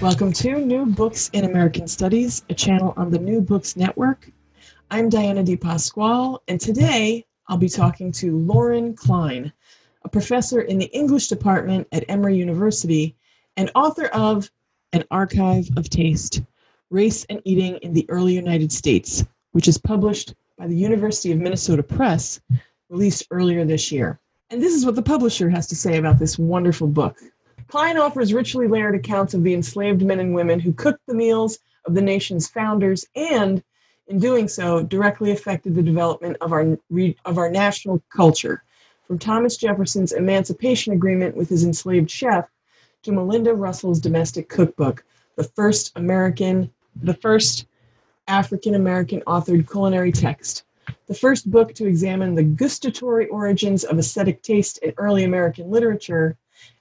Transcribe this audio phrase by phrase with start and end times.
[0.00, 4.30] Welcome to New Books in American Studies, a channel on the New Books Network.
[4.90, 9.52] I'm Diana Di Pasquale, and today I'll be talking to Lauren Klein,
[10.02, 13.14] a professor in the English department at Emory University
[13.58, 14.50] and author of
[14.94, 16.40] An Archive of Taste
[16.88, 19.22] Race and Eating in the Early United States,
[19.52, 22.40] which is published by the University of Minnesota Press,
[22.88, 24.18] released earlier this year.
[24.48, 27.18] And this is what the publisher has to say about this wonderful book.
[27.70, 31.60] Klein offers richly layered accounts of the enslaved men and women who cooked the meals
[31.84, 33.62] of the nation's founders and,
[34.08, 36.76] in doing so, directly affected the development of our,
[37.24, 38.64] of our national culture.
[39.06, 42.48] From Thomas Jefferson's Emancipation Agreement with his enslaved chef
[43.04, 45.04] to Malinda Russell's domestic cookbook,
[45.36, 47.66] the first American, the first
[48.26, 50.64] African American authored culinary text,
[51.06, 56.36] the first book to examine the gustatory origins of aesthetic taste in early American literature,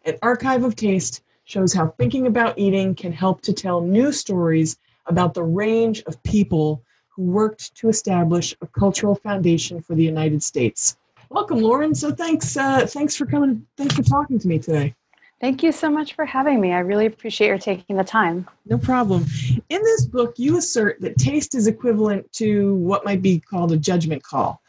[0.05, 4.77] an archive of taste shows how thinking about eating can help to tell new stories
[5.07, 10.43] about the range of people who worked to establish a cultural foundation for the United
[10.43, 10.97] States.
[11.29, 11.93] Welcome, Lauren.
[11.93, 13.65] So thanks, uh, thanks for coming.
[13.77, 14.95] Thanks for talking to me today.
[15.41, 16.73] Thank you so much for having me.
[16.73, 18.47] I really appreciate your taking the time.
[18.65, 19.25] No problem.
[19.69, 23.77] In this book, you assert that taste is equivalent to what might be called a
[23.77, 24.61] judgment call.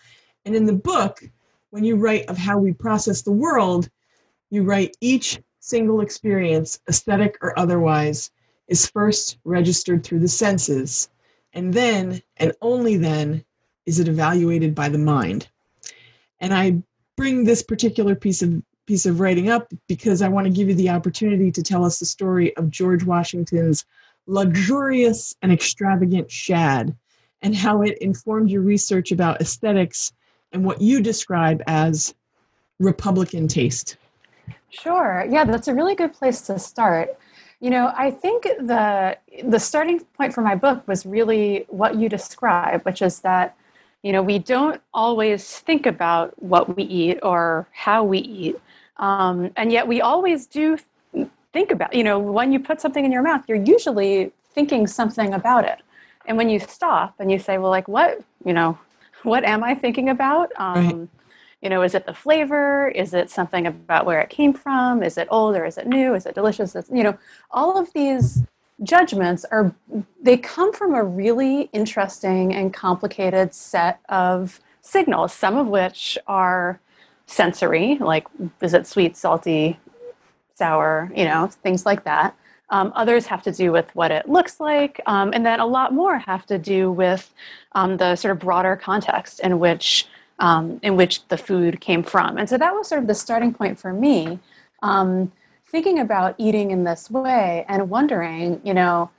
[0.44, 1.22] And in the book,
[1.70, 3.88] when you write of how we process the world,
[4.50, 8.30] you write each single experience, aesthetic or otherwise,
[8.68, 11.08] is first registered through the senses,
[11.52, 13.44] and then, and only then,
[13.86, 15.48] is it evaluated by the mind.
[16.40, 16.82] And I
[17.16, 20.74] bring this particular piece of piece of writing up because I want to give you
[20.74, 23.84] the opportunity to tell us the story of George Washington's
[24.26, 26.96] luxurious and extravagant shad
[27.42, 30.12] and how it informed your research about aesthetics
[30.52, 32.14] and what you describe as
[32.80, 33.96] Republican taste.
[34.70, 35.26] Sure.
[35.28, 37.16] Yeah, that's a really good place to start.
[37.60, 42.08] You know, I think the the starting point for my book was really what you
[42.08, 43.56] describe, which is that
[44.03, 48.60] you know we don't always think about what we eat or how we eat,
[48.97, 50.78] um, and yet we always do
[51.52, 51.92] think about.
[51.94, 55.81] You know, when you put something in your mouth, you're usually thinking something about it,
[56.26, 58.78] and when you stop and you say, "Well, like what?" You know,
[59.22, 60.50] what am I thinking about?
[60.56, 61.19] Um, right
[61.62, 62.88] you know is it the flavor?
[62.88, 65.03] Is it something about where it came from?
[65.03, 66.15] Is it old or is it new?
[66.15, 66.75] Is it delicious?
[66.75, 67.19] It's, you know
[67.50, 68.43] all of these
[68.82, 69.75] judgments are
[70.22, 76.81] they come from a really interesting and complicated set of signals some of which are
[77.26, 78.26] sensory like
[78.62, 79.78] is it sweet salty
[80.54, 82.37] sour you know things like that.
[82.72, 85.93] Um, others have to do with what it looks like um, and then a lot
[85.93, 87.34] more have to do with
[87.72, 90.06] um, the sort of broader context in which
[90.40, 92.36] um, in which the food came from.
[92.38, 94.40] And so that was sort of the starting point for me,
[94.82, 95.30] um,
[95.68, 99.10] thinking about eating in this way and wondering, you know,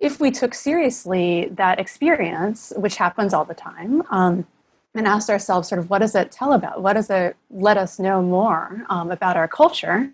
[0.00, 4.46] if we took seriously that experience, which happens all the time, um,
[4.94, 6.82] and asked ourselves, sort of, what does it tell about?
[6.82, 10.10] What does it let us know more um, about our culture?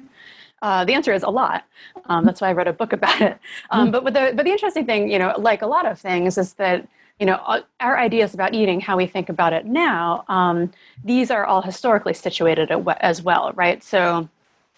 [0.61, 1.65] Uh, the answer is a lot.
[2.07, 3.39] Um, that's why I wrote a book about it.
[3.71, 3.93] Um, mm.
[3.93, 6.87] but, the, but the interesting thing, you know, like a lot of things, is that
[7.23, 10.73] you know, uh, our ideas about eating, how we think about it now, um,
[11.05, 13.81] these are all historically situated as well, right?
[13.85, 14.29] So,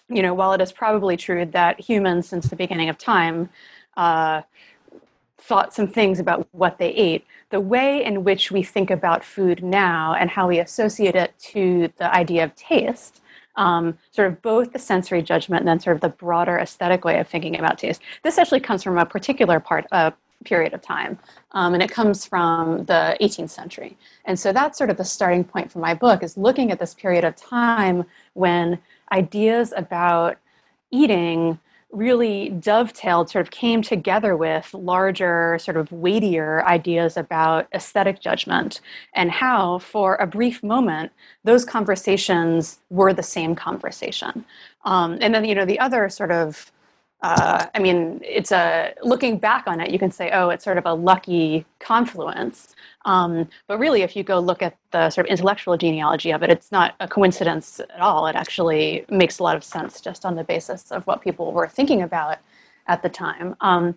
[0.09, 3.49] you know, while it is probably true that humans, since the beginning of time,
[3.97, 4.43] uh,
[5.39, 9.63] thought some things about what they ate, the way in which we think about food
[9.63, 13.23] now and how we associate it to the idea of taste.
[13.55, 17.19] Um, sort of both the sensory judgment and then sort of the broader aesthetic way
[17.19, 18.01] of thinking about taste.
[18.21, 20.11] This actually comes from a particular part, uh,
[20.45, 21.19] period of time.
[21.51, 23.97] Um, and it comes from the 18th century.
[24.25, 26.93] And so that's sort of the starting point for my book is looking at this
[26.93, 28.79] period of time when
[29.11, 30.37] ideas about
[30.91, 31.59] eating
[31.91, 38.81] really dovetailed, sort of came together with larger, sort of weightier ideas about aesthetic judgment,
[39.13, 41.11] and how, for a brief moment,
[41.43, 44.43] those conversations were the same conversation.
[44.83, 46.71] Um, and then, you know, the other sort of
[47.21, 50.77] uh, I mean, it's a looking back on it, you can say, oh, it's sort
[50.77, 52.75] of a lucky confluence.
[53.05, 56.49] Um, but really, if you go look at the sort of intellectual genealogy of it,
[56.49, 58.27] it's not a coincidence at all.
[58.27, 61.67] It actually makes a lot of sense just on the basis of what people were
[61.67, 62.37] thinking about
[62.87, 63.55] at the time.
[63.61, 63.95] Um,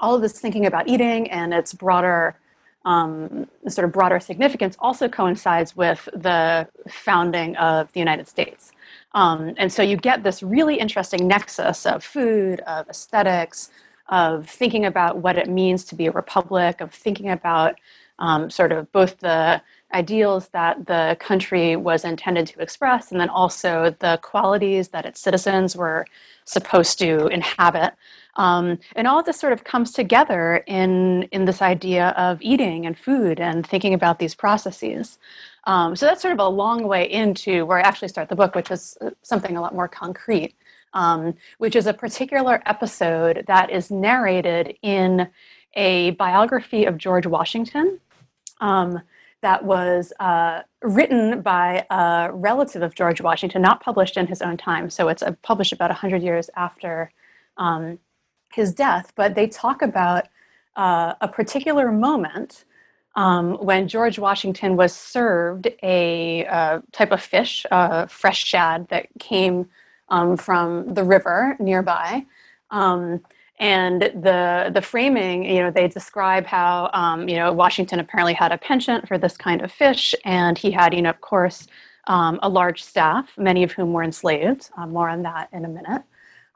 [0.00, 2.36] all of this thinking about eating and its broader
[2.84, 8.72] um, sort of broader significance also coincides with the founding of the United States.
[9.12, 13.70] Um, and so you get this really interesting nexus of food, of aesthetics,
[14.08, 17.76] of thinking about what it means to be a republic, of thinking about
[18.18, 19.62] um, sort of both the
[19.94, 25.20] ideals that the country was intended to express, and then also the qualities that its
[25.20, 26.06] citizens were
[26.44, 27.94] supposed to inhabit.
[28.36, 32.84] Um, and all of this sort of comes together in, in this idea of eating
[32.84, 35.18] and food and thinking about these processes.
[35.64, 38.54] Um, so that's sort of a long way into where I actually start the book,
[38.54, 40.54] which is uh, something a lot more concrete,
[40.92, 45.28] um, which is a particular episode that is narrated in
[45.74, 48.00] a biography of George Washington
[48.60, 49.00] um,
[49.44, 54.56] that was uh, written by a relative of George Washington, not published in his own
[54.56, 54.88] time.
[54.88, 57.12] So it's uh, published about 100 years after
[57.58, 57.98] um,
[58.54, 59.12] his death.
[59.16, 60.28] But they talk about
[60.76, 62.64] uh, a particular moment
[63.16, 69.08] um, when George Washington was served a uh, type of fish, uh, fresh shad that
[69.20, 69.68] came
[70.08, 72.24] um, from the river nearby.
[72.70, 73.20] Um,
[73.58, 78.52] and the the framing, you know, they describe how um, you know Washington apparently had
[78.52, 81.66] a penchant for this kind of fish, and he had, you know, of course,
[82.06, 84.70] um, a large staff, many of whom were enslaved.
[84.76, 86.02] Uh, more on that in a minute.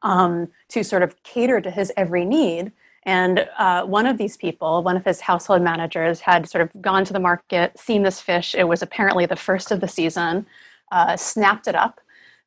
[0.03, 2.71] Um, to sort of cater to his every need.
[3.05, 7.05] And uh, one of these people, one of his household managers, had sort of gone
[7.07, 8.55] to the market, seen this fish.
[8.55, 10.47] It was apparently the first of the season,
[10.93, 12.01] uh, snapped it up,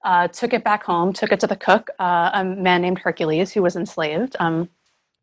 [0.03, 3.51] uh, took it back home, took it to the cook, uh, a man named Hercules,
[3.51, 4.35] who was enslaved.
[4.39, 4.69] Um,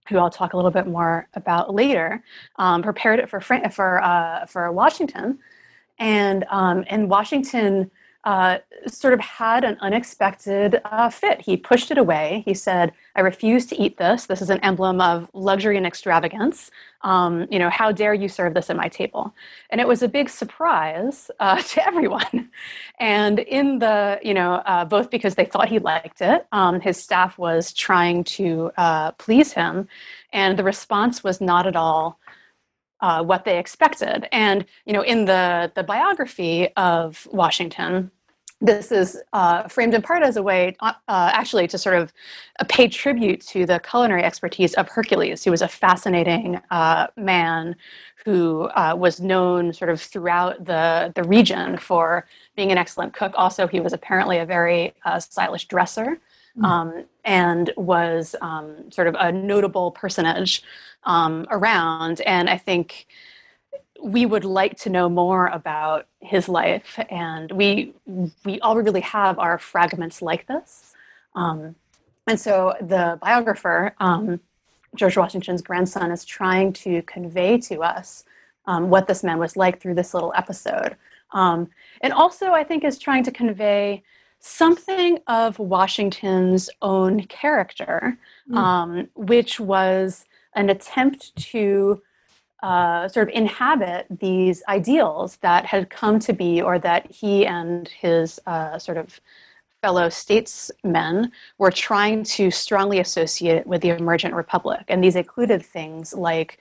[0.09, 2.23] who I'll talk a little bit more about later,
[2.57, 5.39] um, prepared it for for uh, for Washington,
[5.99, 7.91] and um, and Washington
[8.25, 11.41] uh, sort of had an unexpected uh, fit.
[11.41, 12.43] He pushed it away.
[12.45, 14.27] He said, "I refuse to eat this.
[14.27, 16.71] This is an emblem of luxury and extravagance.
[17.03, 19.35] Um, you know, how dare you serve this at my table?"
[19.71, 22.51] And it was a big surprise uh, to everyone.
[22.99, 27.01] And in the, you know, uh, both because they thought he liked it, um, his
[27.03, 29.89] staff was trying to uh, please him,
[30.33, 32.19] and the response was not at all.
[33.01, 34.27] Uh, what they expected.
[34.33, 38.11] And you know, in the the biography of Washington,
[38.61, 42.13] this is uh, framed in part as a way, uh, actually, to sort of
[42.59, 47.77] uh, pay tribute to the culinary expertise of Hercules, who was a fascinating uh, man
[48.25, 53.33] who uh, was known sort of throughout the, the region for being an excellent cook.
[53.37, 56.19] Also, he was apparently a very stylish dresser.
[56.59, 56.65] Mm.
[56.65, 60.63] Um, and was um, sort of a notable personage
[61.05, 62.23] um, around.
[62.23, 63.07] And I think
[64.03, 67.93] we would like to know more about his life, and we
[68.45, 70.95] we all really have our fragments like this.
[71.35, 71.75] Um,
[72.27, 74.41] and so the biographer, um,
[74.95, 78.25] George Washington's grandson, is trying to convey to us
[78.65, 80.97] what this man was like through this little episode,
[81.33, 81.69] um,
[82.01, 84.03] and also I think is trying to convey
[84.41, 88.19] something of Washington's own character,
[88.51, 89.09] mm.
[89.15, 90.25] which was
[90.55, 92.03] an attempt to
[92.63, 97.89] uh, sort of inhabit these ideals that had come to be, or that he and
[97.89, 99.21] his uh, sort of
[99.81, 104.83] fellow statesmen were trying to strongly associate with the emergent republic.
[104.89, 106.59] And these included things like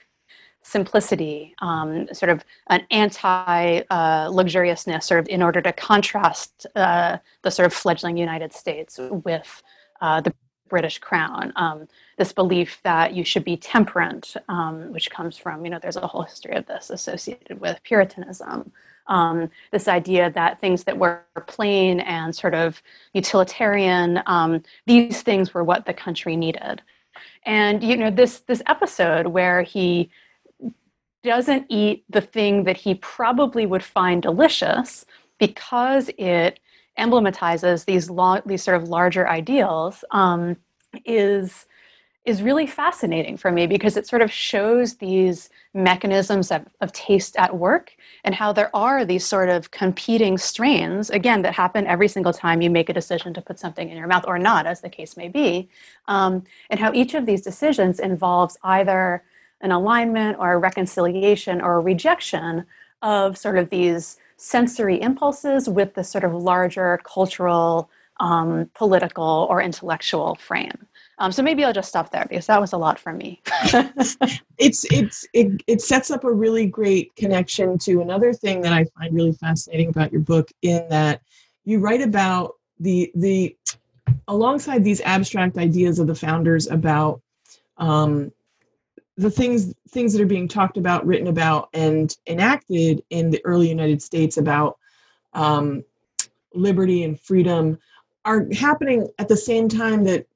[0.67, 7.17] simplicity, um, sort of an anti uh, luxuriousness, sort of in order to contrast uh,
[7.43, 9.63] the sort of fledgling United States with
[10.01, 10.33] uh, the
[10.67, 11.53] British crown.
[11.55, 11.87] Um,
[12.17, 16.05] this belief that you should be temperate, um, which comes from, you know, there's a
[16.05, 18.73] whole history of this associated with Puritanism.
[19.07, 22.83] Um, this idea that things that were plain and sort of
[23.13, 26.81] utilitarian, um, these things were what the country needed.
[27.43, 30.09] And, you know, this, this episode where he
[31.27, 35.05] doesn't eat the thing that he probably would find delicious
[35.37, 36.59] because it
[36.97, 38.09] emblematizes these
[38.47, 40.57] these sort of larger ideals um,
[41.05, 41.67] is
[42.25, 47.37] is really fascinating for me because it sort of shows these mechanisms of, of taste
[47.37, 47.93] at work
[48.25, 52.61] and how there are these sort of competing strains again that happen every single time
[52.61, 55.15] you make a decision to put something in your mouth or not as the case
[55.15, 55.69] may be
[56.09, 59.23] um, and how each of these decisions involves either
[59.61, 62.65] an alignment or a reconciliation or a rejection
[63.01, 69.61] of sort of these sensory impulses with the sort of larger cultural, um, political, or
[69.61, 70.87] intellectual frame.
[71.19, 73.41] Um, so maybe I'll just stop there because that was a lot for me.
[74.59, 78.85] it's it's it, it sets up a really great connection to another thing that I
[78.97, 81.21] find really fascinating about your book in that
[81.65, 83.55] you write about the the
[84.27, 87.21] alongside these abstract ideas of the founders about
[87.77, 88.31] um,
[89.17, 93.67] the things things that are being talked about, written about, and enacted in the early
[93.67, 94.77] United States about
[95.33, 95.83] um,
[96.53, 97.77] liberty and freedom
[98.25, 100.27] are happening at the same time that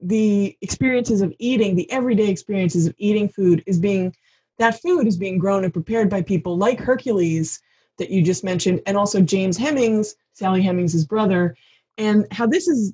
[0.00, 4.14] the experiences of eating, the everyday experiences of eating food, is being
[4.58, 7.60] that food is being grown and prepared by people like Hercules
[7.98, 11.56] that you just mentioned, and also James Hemings, Sally Hemings' brother,
[11.96, 12.92] and how this is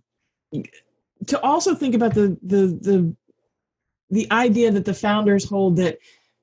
[1.27, 3.17] to also think about the the the
[4.11, 5.99] the idea that the founders hold that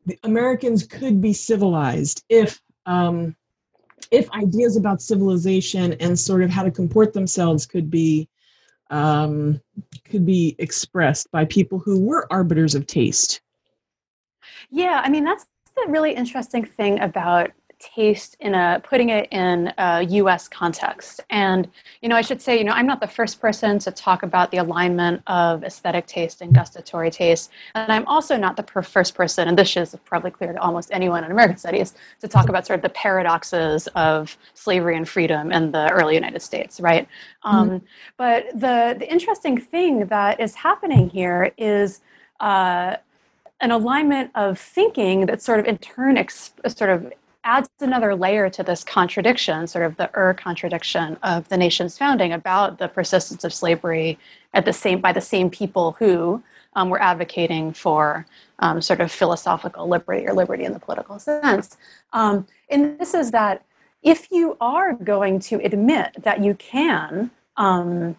[0.05, 3.35] the Americans could be civilized if um,
[4.11, 8.27] if ideas about civilization and sort of how to comport themselves could be
[8.89, 9.59] um,
[10.05, 13.41] could be expressed by people who were arbiters of taste.
[14.69, 17.51] Yeah, I mean that's the really interesting thing about
[17.83, 21.19] taste in a putting it in a US context.
[21.29, 21.69] And
[22.01, 24.51] you know, I should say, you know, I'm not the first person to talk about
[24.51, 29.15] the alignment of aesthetic taste and gustatory taste, and I'm also not the per- first
[29.15, 32.65] person, and this is probably clear to almost anyone in American studies, to talk about
[32.65, 37.07] sort of the paradoxes of slavery and freedom in the early United States, right?
[37.45, 37.57] Mm-hmm.
[37.57, 37.81] Um,
[38.17, 42.01] but the the interesting thing that is happening here is.
[42.39, 42.97] Uh,
[43.61, 47.13] an alignment of thinking that sort of in turn ex- sort of
[47.43, 52.31] adds another layer to this contradiction, sort of the er contradiction of the nation's founding
[52.31, 54.17] about the persistence of slavery
[54.53, 56.41] at the same by the same people who
[56.75, 58.25] um, were advocating for
[58.59, 61.77] um, sort of philosophical liberty or liberty in the political sense.
[62.13, 63.63] Um, and this is that
[64.01, 68.15] if you are going to admit that you can um,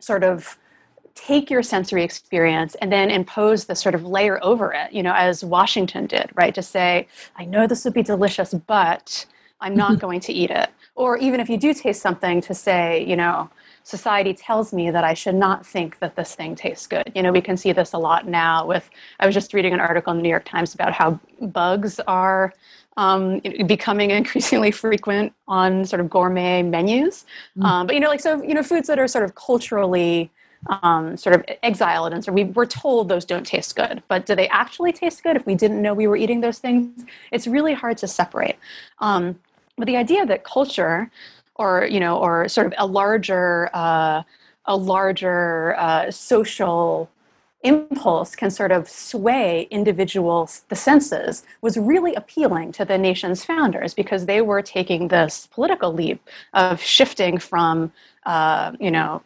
[0.00, 0.58] sort of
[1.14, 5.14] take your sensory experience and then impose the sort of layer over it, you know,
[5.14, 6.54] as Washington did, right?
[6.54, 7.06] To say,
[7.36, 9.24] I know this would be delicious, but
[9.60, 10.70] I'm not going to eat it.
[10.96, 13.50] Or even if you do taste something, to say, you know,
[13.84, 17.10] society tells me that I should not think that this thing tastes good.
[17.14, 18.88] You know, we can see this a lot now with,
[19.20, 22.52] I was just reading an article in the New York Times about how bugs are
[22.96, 27.26] um, becoming increasingly frequent on sort of gourmet menus.
[27.58, 27.64] Mm.
[27.64, 30.30] Um, but, you know, like, so, you know, foods that are sort of culturally
[30.82, 32.12] um, sort of exiled.
[32.12, 34.02] And so we were told those don't taste good.
[34.08, 35.36] But do they actually taste good?
[35.36, 38.56] If we didn't know we were eating those things it's really hard to separate.
[38.98, 39.38] Um,
[39.76, 41.10] but the idea that culture
[41.56, 44.22] or you know or sort of a larger uh,
[44.66, 47.10] a larger uh, social
[47.62, 53.94] impulse can sort of sway individuals the senses was really appealing to the nation's founders
[53.94, 56.20] because they were taking this political leap
[56.52, 57.90] of shifting from
[58.26, 59.22] uh, you know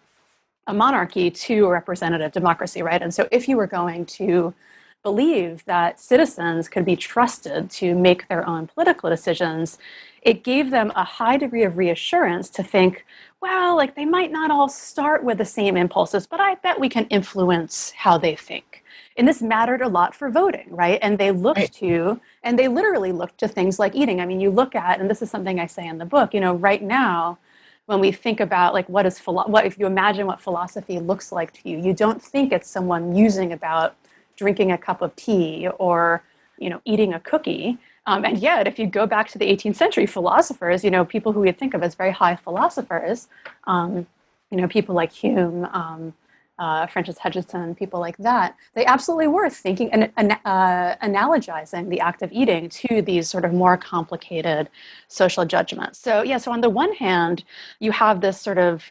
[0.69, 3.03] a monarchy to a representative democracy, right?
[3.03, 4.55] And so if you were going to
[5.03, 9.79] believe that citizens could be trusted to make their own political decisions,
[10.23, 13.07] it gave them a high degree of reassurance to think,
[13.41, 16.89] well, like they might not all start with the same impulses, but I bet we
[16.91, 18.85] can influence how they think.
[19.17, 20.99] And this mattered a lot for voting, right?
[21.01, 21.73] And they looked right.
[21.75, 24.21] to, and they literally looked to things like eating.
[24.21, 26.41] I mean, you look at, and this is something I say in the book, you
[26.41, 27.39] know, right now,
[27.88, 31.33] when we think about like what is philo- what if you imagine what philosophy looks
[31.33, 33.97] like to you you don't think it's someone musing about
[34.37, 36.23] drinking a cup of tea or
[36.59, 37.78] you know eating a cookie.
[38.07, 41.33] Um, and yet if you go back to the 18th century philosophers you know people
[41.33, 43.28] who we think of as very high philosophers
[43.66, 44.07] um,
[44.50, 46.12] you know people like hume um,
[46.59, 52.23] uh, Francis Hutcheson, people like that, they absolutely were thinking and uh, analogizing the act
[52.23, 54.69] of eating to these sort of more complicated
[55.09, 55.99] social judgments.
[55.99, 57.45] So, yeah, so on the one hand,
[57.81, 58.91] you have this sort of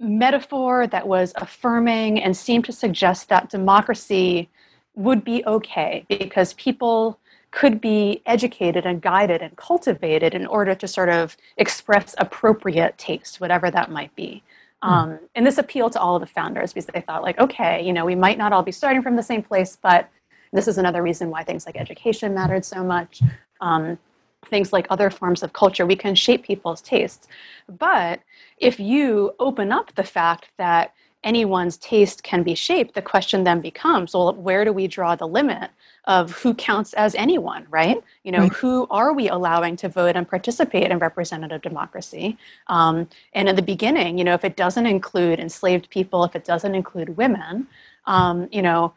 [0.00, 4.48] metaphor that was affirming and seemed to suggest that democracy
[4.96, 7.18] would be okay because people
[7.50, 13.40] could be educated and guided and cultivated in order to sort of express appropriate taste,
[13.40, 14.42] whatever that might be.
[14.84, 14.90] Hmm.
[14.90, 17.92] Um, and this appealed to all of the founders because they thought, like, okay, you
[17.92, 20.10] know, we might not all be starting from the same place, but
[20.52, 23.22] this is another reason why things like education mattered so much.
[23.60, 23.98] Um,
[24.46, 27.28] things like other forms of culture, we can shape people's tastes.
[27.66, 28.20] But
[28.58, 30.92] if you open up the fact that
[31.24, 35.26] anyone's taste can be shaped, the question then becomes, well, where do we draw the
[35.26, 35.70] limit
[36.04, 38.02] of who counts as anyone, right?
[38.24, 38.52] You know, right.
[38.52, 42.36] who are we allowing to vote and participate in representative democracy?
[42.66, 46.44] Um, and in the beginning, you know, if it doesn't include enslaved people, if it
[46.44, 47.66] doesn't include women,
[48.06, 48.92] um, you know,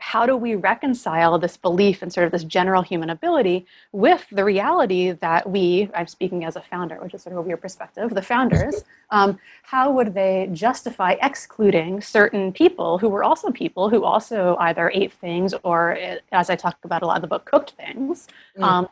[0.00, 4.44] how do we reconcile this belief and sort of this general human ability with the
[4.44, 8.10] reality that we, I'm speaking as a founder, which is sort of a weird perspective,
[8.10, 14.02] the founders, um, how would they justify excluding certain people who were also people who
[14.02, 15.98] also either ate things or,
[16.32, 18.26] as I talk about a lot in the book, cooked things?
[18.58, 18.62] Mm.
[18.62, 18.88] Um,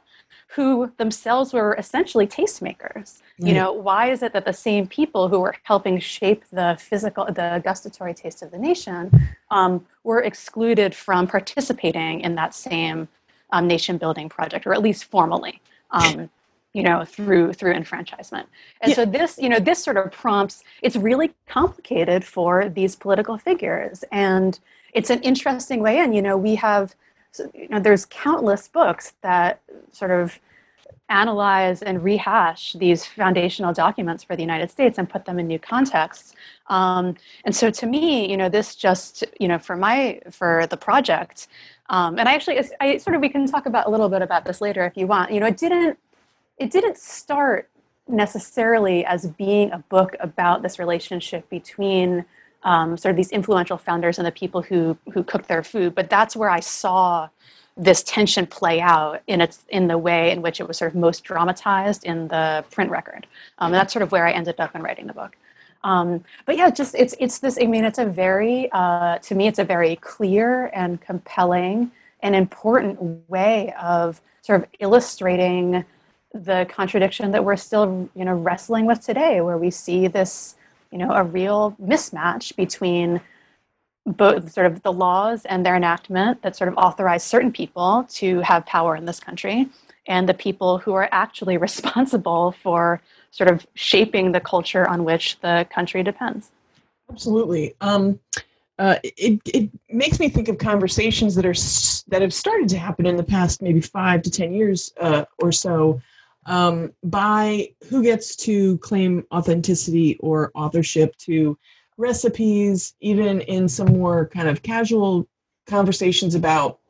[0.48, 3.20] who themselves were essentially tastemakers.
[3.36, 7.26] You know, why is it that the same people who were helping shape the physical,
[7.26, 13.08] the gustatory taste of the nation, um, were excluded from participating in that same
[13.52, 15.60] um, nation building project, or at least formally?
[15.90, 16.30] Um,
[16.74, 18.46] you know through through enfranchisement
[18.82, 18.96] and yeah.
[18.96, 24.04] so this you know this sort of prompts it's really complicated for these political figures
[24.12, 24.60] and
[24.92, 26.94] it's an interesting way and you know we have
[27.54, 29.60] you know, there's countless books that
[29.92, 30.38] sort of
[31.10, 35.58] analyze and rehash these foundational documents for the United States and put them in new
[35.58, 36.34] contexts.
[36.66, 40.76] Um, and so to me, you know, this just, you know, for my, for the
[40.76, 41.48] project,
[41.88, 44.44] um, and I actually, I sort of, we can talk about a little bit about
[44.44, 45.98] this later if you want, you know, it didn't,
[46.58, 47.70] it didn't start
[48.06, 52.24] necessarily as being a book about this relationship between
[52.64, 55.94] um, sort of these influential founders and the people who who cook their food.
[55.94, 57.28] But that's where I saw
[57.76, 60.96] this tension play out in its in the way in which it was sort of
[60.96, 63.26] most dramatized in the print record.
[63.58, 65.36] Um, and that's sort of where I ended up in writing the book.
[65.84, 67.58] Um, but yeah, just it's it's this.
[67.60, 72.34] I mean, it's a very uh, to me, it's a very clear and compelling and
[72.34, 75.84] important way of sort of illustrating
[76.34, 80.56] the contradiction that we're still you know wrestling with today, where we see this
[80.90, 83.20] you know a real mismatch between
[84.06, 88.40] both sort of the laws and their enactment that sort of authorize certain people to
[88.40, 89.68] have power in this country
[90.06, 95.38] and the people who are actually responsible for sort of shaping the culture on which
[95.40, 96.50] the country depends.
[97.10, 97.74] Absolutely.
[97.80, 98.18] Um,
[98.78, 101.54] uh, it, it makes me think of conversations that are
[102.08, 105.50] that have started to happen in the past maybe five to ten years uh, or
[105.50, 106.00] so
[106.48, 111.56] um, by who gets to claim authenticity or authorship to
[111.98, 115.28] recipes, even in some more kind of casual
[115.66, 116.80] conversations about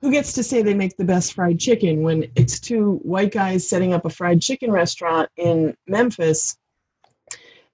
[0.00, 3.68] who gets to say they make the best fried chicken when it's two white guys
[3.68, 6.56] setting up a fried chicken restaurant in Memphis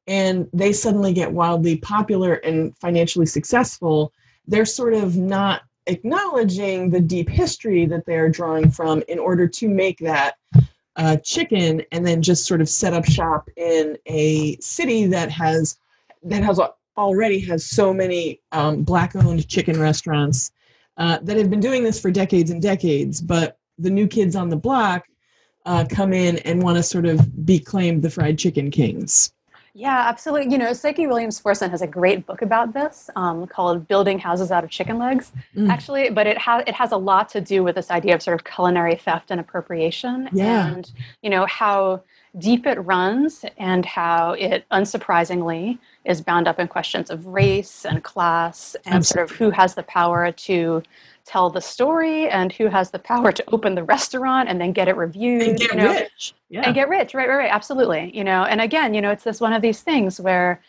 [0.09, 4.13] and they suddenly get wildly popular and financially successful,
[4.49, 9.69] they're sort of not acknowledging the deep history that they're drawing from in order to
[9.69, 10.35] make that
[11.01, 15.79] uh, chicken and then just sort of set up shop in a city that has
[16.23, 16.61] that has
[16.99, 20.53] already has so many um, black owned chicken restaurants
[20.99, 23.19] uh, that have been doing this for decades and decades.
[23.19, 25.07] But the new kids on the block
[25.65, 29.33] uh, come in and want to sort of be claimed the fried chicken kings
[29.75, 30.51] yeah, absolutely.
[30.51, 34.51] You know, Psyche Williams Forson has a great book about this um, called "Building Houses
[34.51, 35.69] Out of Chicken Legs," mm.
[35.69, 36.11] actually.
[36.11, 38.45] But it has it has a lot to do with this idea of sort of
[38.45, 40.67] culinary theft and appropriation, yeah.
[40.67, 40.91] and
[41.23, 42.03] you know how
[42.39, 48.03] deep it runs, and how it unsurprisingly is bound up in questions of race and
[48.03, 49.29] class, and absolutely.
[49.29, 50.83] sort of who has the power to
[51.31, 54.89] tell the story and who has the power to open the restaurant and then get
[54.89, 56.35] it reviewed and get you know, rich.
[56.49, 56.63] Yeah.
[56.63, 57.15] and get rich.
[57.15, 57.53] Right right right.
[57.53, 58.11] Absolutely.
[58.13, 60.61] You know and again you know it's this one of these things where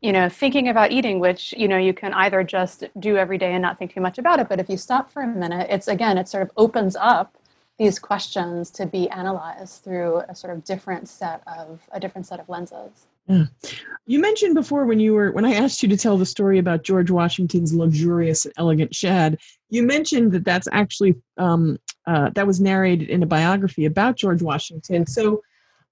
[0.00, 3.52] you know thinking about eating which you know you can either just do every day
[3.54, 5.88] and not think too much about it but if you stop for a minute it's
[5.88, 7.36] again it sort of opens up
[7.78, 12.40] these questions to be analyzed through a sort of different set of a different set
[12.40, 13.44] of lenses yeah.
[14.06, 16.82] You mentioned before when you were when I asked you to tell the story about
[16.82, 19.38] George Washington's luxurious and elegant shad,
[19.68, 24.40] you mentioned that that's actually um, uh, that was narrated in a biography about George
[24.40, 25.06] Washington.
[25.06, 25.42] So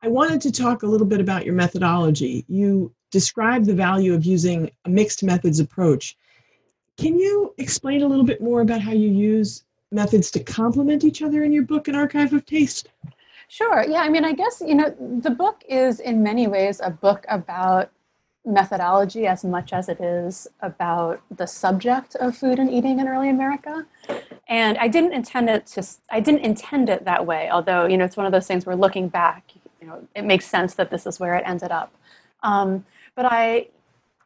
[0.02, 2.46] I wanted to talk a little bit about your methodology.
[2.48, 6.16] You describe the value of using a mixed methods approach.
[6.96, 11.22] Can you explain a little bit more about how you use methods to complement each
[11.22, 12.88] other in your book, An Archive of Taste?
[13.48, 13.84] Sure.
[13.88, 14.00] Yeah.
[14.00, 17.90] I mean, I guess, you know, the book is in many ways a book about
[18.44, 23.28] methodology as much as it is about the subject of food and eating in early
[23.28, 23.86] America.
[24.48, 28.04] And I didn't intend it to, I didn't intend it that way, although, you know,
[28.04, 31.06] it's one of those things where looking back, you know, it makes sense that this
[31.06, 31.92] is where it ended up.
[32.42, 32.84] Um,
[33.16, 33.68] but I,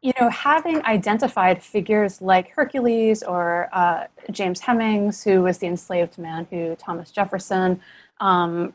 [0.03, 6.19] you know, having identified figures like Hercules or uh, James Hemings, who was the enslaved
[6.19, 7.81] man who Thomas Jefferson
[8.21, 8.75] um,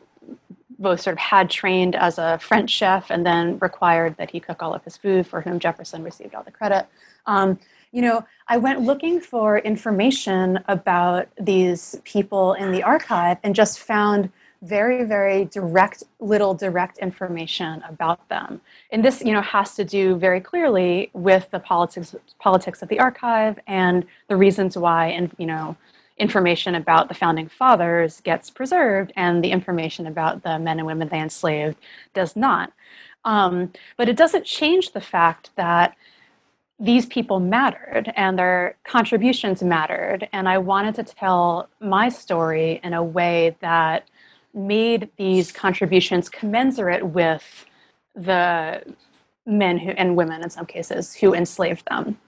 [0.78, 4.62] both sort of had trained as a French chef and then required that he cook
[4.62, 6.86] all of his food, for whom Jefferson received all the credit.
[7.26, 7.58] Um,
[7.92, 13.78] you know, I went looking for information about these people in the archive and just
[13.80, 14.30] found
[14.62, 18.60] very, very direct, little direct information about them.
[18.90, 22.98] And this, you know, has to do very clearly with the politics politics of the
[22.98, 25.76] archive and the reasons why, and you know,
[26.18, 31.08] information about the founding fathers gets preserved and the information about the men and women
[31.08, 31.76] they enslaved
[32.14, 32.72] does not.
[33.24, 35.96] Um, but it doesn't change the fact that
[36.78, 40.28] these people mattered and their contributions mattered.
[40.32, 44.08] And I wanted to tell my story in a way that
[44.54, 47.66] made these contributions commensurate with
[48.14, 48.82] the
[49.44, 52.18] men who, and women in some cases who enslaved them.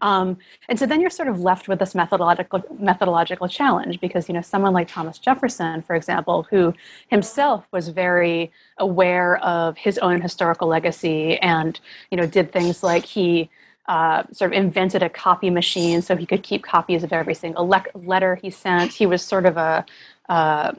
[0.00, 4.34] Um, and so then you're sort of left with this methodological methodological challenge because you
[4.34, 6.74] know someone like Thomas Jefferson, for example, who
[7.08, 11.80] himself was very aware of his own historical legacy and
[12.10, 13.50] you know did things like he
[13.88, 17.68] uh, sort of invented a copy machine so he could keep copies of every single
[17.68, 18.92] le- letter he sent.
[18.92, 19.86] He was sort of a
[20.28, 20.72] uh,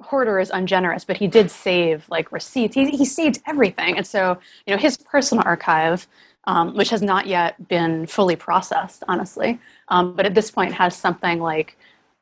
[0.00, 2.74] hoarder is ungenerous, but he did save like receipts.
[2.74, 3.96] He, he saved everything.
[3.96, 6.06] And so, you know, his personal archive,
[6.46, 10.94] um, which has not yet been fully processed, honestly, um, but at this point has
[10.94, 11.76] something like,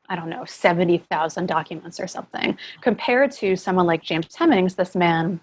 [0.09, 5.39] I don't know, 70,000 documents or something, compared to someone like James Hemings, this man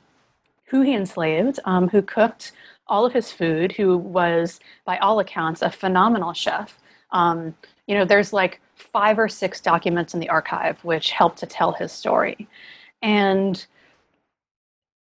[0.64, 2.52] who he enslaved, um, who cooked
[2.86, 6.78] all of his food, who was, by all accounts, a phenomenal chef.
[7.10, 7.54] Um,
[7.86, 11.72] you know, there's like five or six documents in the archive which help to tell
[11.72, 12.48] his story.
[13.02, 13.64] And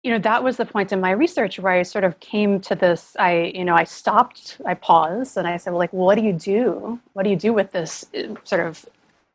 [0.02, 2.74] you know that was the point in my research where i sort of came to
[2.74, 6.24] this i you know i stopped i paused and i said well like what do
[6.24, 6.98] you do?
[7.12, 8.86] What do you do with this uh, sort of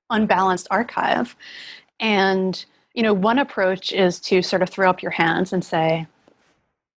[0.09, 1.35] unbalanced archive?
[1.99, 6.07] And you know one approach is to sort of throw up your hands and say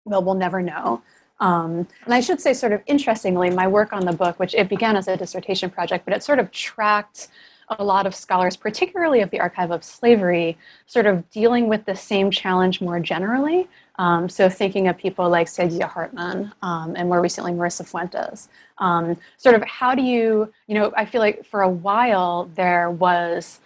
[0.04, 1.02] well we'll never know.
[1.40, 4.68] Um, and I should say, sort of interestingly, my work on the book, which it
[4.68, 7.28] began as a dissertation project, but it sort of tracked
[7.70, 11.94] a lot of scholars, particularly of the archive of slavery, sort of dealing with the
[11.94, 13.68] same challenge more generally.
[13.96, 18.48] Um, so thinking of people like Saidiya Hartman um, and more recently Marisa Fuentes.
[18.78, 22.90] Um, sort of how do you, you know, I feel like for a while there
[22.90, 23.60] was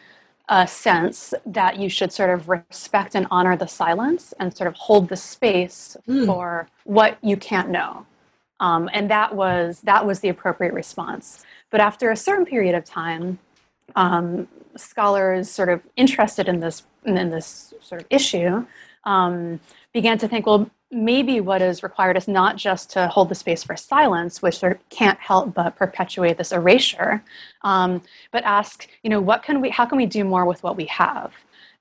[0.48, 4.74] a sense that you should sort of respect and honor the silence and sort of
[4.74, 6.26] hold the space mm.
[6.26, 8.06] for what you can't know.
[8.60, 11.44] Um, and that was that was the appropriate response.
[11.70, 13.38] But after a certain period of time,
[13.96, 18.64] um, scholars sort of interested in this in this sort of issue
[19.04, 19.60] um,
[19.92, 23.64] began to think, well, maybe what is required is not just to hold the space
[23.64, 27.22] for silence, which sort of can't help but perpetuate this erasure,
[27.62, 30.76] um, but ask, you know, what can we, how can we do more with what
[30.76, 31.32] we have?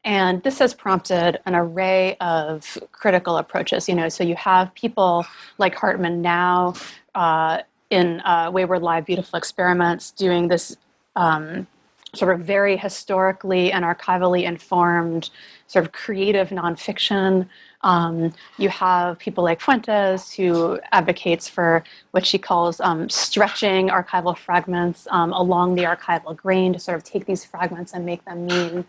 [0.03, 3.87] And this has prompted an array of critical approaches.
[3.87, 5.25] You know, so you have people
[5.59, 6.73] like Hartman now
[7.13, 7.59] uh,
[7.91, 10.75] in uh, Wayward Live Beautiful Experiments doing this
[11.15, 11.67] um,
[12.13, 15.30] sort of very historically and archivally informed
[15.67, 17.47] sort of creative nonfiction
[17.84, 24.38] um, you have people like Fuentes, who advocates for what she calls um, stretching archival
[24.38, 28.45] fragments um, along the archival grain to sort of take these fragments and make them
[28.45, 28.86] mean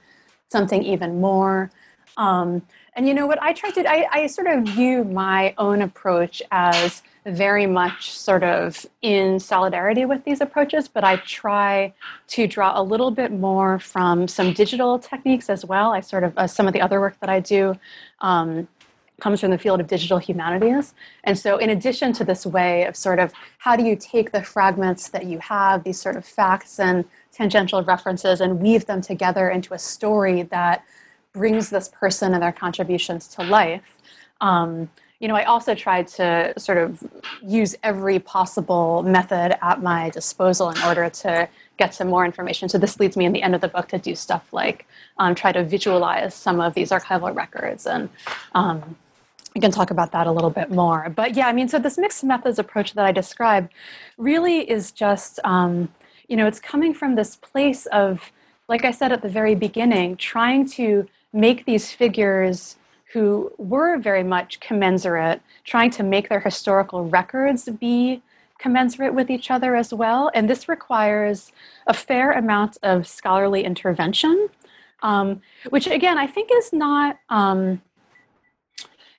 [0.50, 1.70] something even more.
[2.18, 2.62] Um,
[2.94, 6.42] and you know what I try to, I, I sort of view my own approach
[6.50, 11.92] as very much sort of in solidarity with these approaches, but I try
[12.28, 15.92] to draw a little bit more from some digital techniques as well.
[15.92, 17.78] I sort of, uh, some of the other work that I do,
[18.20, 18.66] um,
[19.20, 20.94] comes from the field of digital humanities.
[21.22, 24.42] And so, in addition to this way of sort of how do you take the
[24.42, 29.48] fragments that you have, these sort of facts and tangential references, and weave them together
[29.48, 30.84] into a story that
[31.32, 33.96] brings this person and their contributions to life.
[34.40, 34.90] Um,
[35.22, 37.00] you know, I also tried to sort of
[37.46, 42.68] use every possible method at my disposal in order to get some more information.
[42.68, 44.84] So this leads me in the end of the book to do stuff like
[45.18, 48.08] um, try to visualize some of these archival records and
[48.56, 48.96] um,
[49.54, 51.08] we can talk about that a little bit more.
[51.14, 53.72] But yeah, I mean, so this mixed methods approach that I described
[54.18, 55.88] really is just, um,
[56.26, 58.32] you know, it's coming from this place of,
[58.66, 62.76] like I said at the very beginning, trying to make these figures
[63.12, 68.22] who were very much commensurate, trying to make their historical records be
[68.58, 70.30] commensurate with each other as well.
[70.34, 71.52] And this requires
[71.86, 74.48] a fair amount of scholarly intervention,
[75.02, 77.18] um, which again, I think is not.
[77.28, 77.82] Um,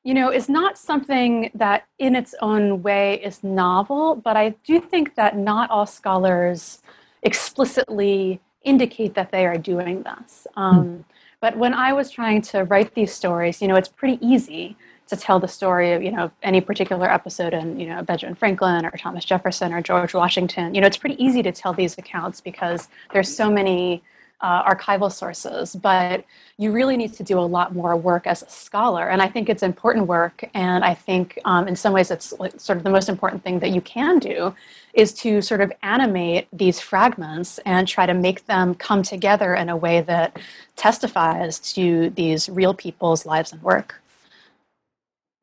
[0.06, 4.82] you know, is not something that in its own way is novel, but I do
[4.82, 6.82] think that not all scholars
[7.22, 10.46] explicitly indicate that they are doing this.
[10.58, 11.04] Um, mm.
[11.44, 14.78] But when I was trying to write these stories, you know, it's pretty easy
[15.08, 18.86] to tell the story of, you know, any particular episode in, you know, Benjamin Franklin
[18.86, 20.74] or Thomas Jefferson or George Washington.
[20.74, 24.02] You know, it's pretty easy to tell these accounts because there's so many
[24.40, 26.24] uh, archival sources, but
[26.58, 29.10] you really need to do a lot more work as a scholar.
[29.10, 30.50] And I think it's important work.
[30.54, 33.72] And I think um, in some ways it's sort of the most important thing that
[33.72, 34.56] you can do
[34.94, 39.70] is to sort of animate these fragments and try to make them come together in
[39.70, 40.38] a way that
[40.76, 44.00] testifies to these real people's lives and work.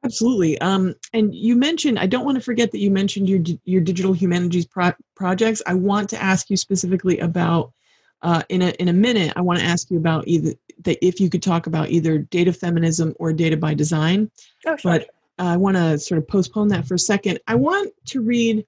[0.02, 0.58] Absolutely.
[0.60, 4.14] Um, and you mentioned, I don't want to forget that you mentioned your, your digital
[4.14, 5.60] humanities pro- projects.
[5.66, 7.72] I want to ask you specifically about
[8.22, 10.52] uh, in a in a minute, I want to ask you about either
[10.84, 14.30] that if you could talk about either data feminism or data by design.
[14.66, 14.92] Oh, sure.
[14.92, 17.40] But I want to sort of postpone that for a second.
[17.46, 18.66] I want to read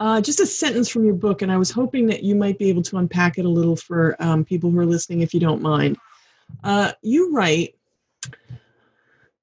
[0.00, 2.68] uh, just a sentence from your book, and I was hoping that you might be
[2.68, 5.62] able to unpack it a little for um, people who are listening, if you don't
[5.62, 5.96] mind.
[6.64, 7.74] Uh, you write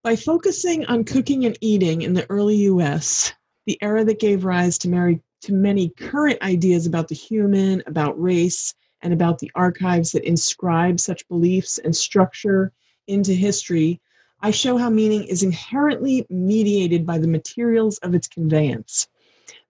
[0.03, 3.33] by focusing on cooking and eating in the early U.S
[3.65, 8.19] the era that gave rise to, many, to many current ideas about the human, about
[8.21, 12.71] race, and about the archives that inscribe such beliefs and structure
[13.07, 14.01] into history,
[14.41, 19.07] I show how meaning is inherently mediated by the materials of its conveyance.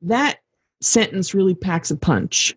[0.02, 0.39] That
[0.82, 2.56] sentence really packs a punch.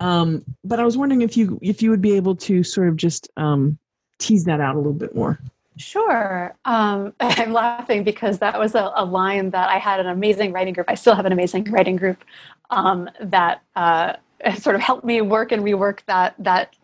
[0.00, 2.96] Um, but I was wondering if you if you would be able to sort of
[2.96, 3.78] just um,
[4.18, 5.38] tease that out a little bit more.
[5.76, 6.54] Sure.
[6.64, 10.72] Um, I'm laughing because that was a, a, line that I had an amazing writing
[10.72, 10.86] group.
[10.88, 12.24] I still have an amazing writing group
[12.70, 14.14] um, that uh,
[14.58, 16.74] sort of helped me work and rework that that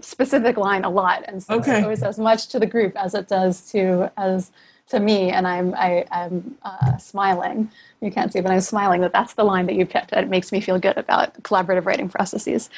[0.00, 1.24] specific line a lot.
[1.26, 1.80] And so okay.
[1.80, 4.52] it owes as much to the group as it does to as
[4.90, 5.30] to me.
[5.30, 7.70] And I'm I, am uh, smiling.
[8.00, 10.12] You can't see, but I'm smiling that that's the line that you picked.
[10.12, 12.70] It makes me feel good about collaborative writing processes.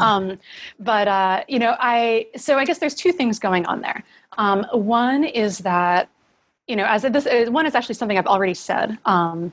[0.00, 0.38] Um,
[0.78, 4.02] but uh, you know, I so I guess there's two things going on there.
[4.36, 6.08] Um, one is that,
[6.66, 9.52] you know, as this uh, one is actually something I've already said um,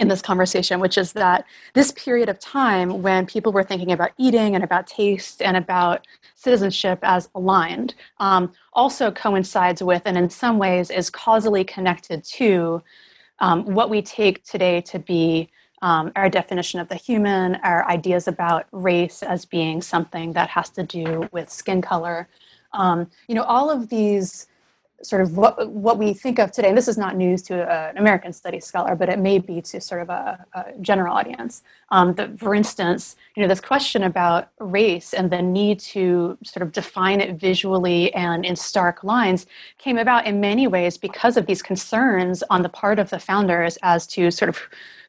[0.00, 4.10] in this conversation, which is that this period of time when people were thinking about
[4.16, 10.30] eating and about taste and about citizenship as aligned um, also coincides with and in
[10.30, 12.82] some ways is causally connected to
[13.40, 15.50] um, what we take today to be
[15.82, 20.70] um, our definition of the human, our ideas about race as being something that has
[20.70, 22.28] to do with skin color,
[22.72, 24.46] um, you know, all of these
[25.02, 27.96] sort of what, what we think of today, and this is not news to an
[27.96, 31.62] American studies scholar, but it may be to sort of a, a general audience.
[31.90, 36.72] Um, for instance, you know, this question about race and the need to sort of
[36.72, 39.46] define it visually and in stark lines
[39.78, 43.78] came about in many ways because of these concerns on the part of the founders
[43.82, 44.60] as to sort of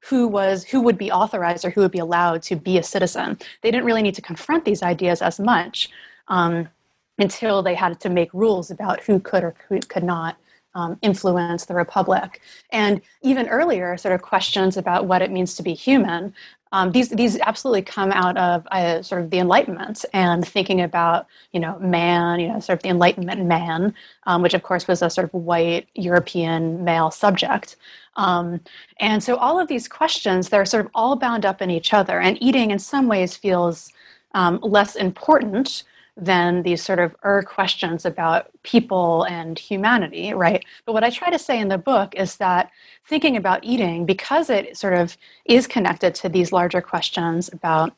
[0.02, 3.38] who was who would be authorized or who would be allowed to be a citizen.
[3.62, 5.90] They didn't really need to confront these ideas as much.
[6.28, 6.70] Um,
[7.18, 10.38] until they had to make rules about who could or who could not
[10.74, 12.42] um, influence the republic.
[12.72, 16.34] And even earlier, sort of questions about what it means to be human.
[16.74, 21.28] Um, these these absolutely come out of uh, sort of the Enlightenment and thinking about
[21.52, 23.94] you know man, you know sort of the Enlightenment man,
[24.26, 27.76] um, which of course was a sort of white European male subject.
[28.16, 28.62] Um,
[29.00, 32.20] and so all of these questions, they're sort of all bound up in each other.
[32.20, 33.92] And eating, in some ways, feels
[34.34, 35.84] um, less important
[36.18, 40.64] than these sort of er questions about people and humanity, right?
[40.86, 42.70] But what I try to say in the book is that
[43.08, 47.96] thinking about eating, because it sort of is connected to these larger questions about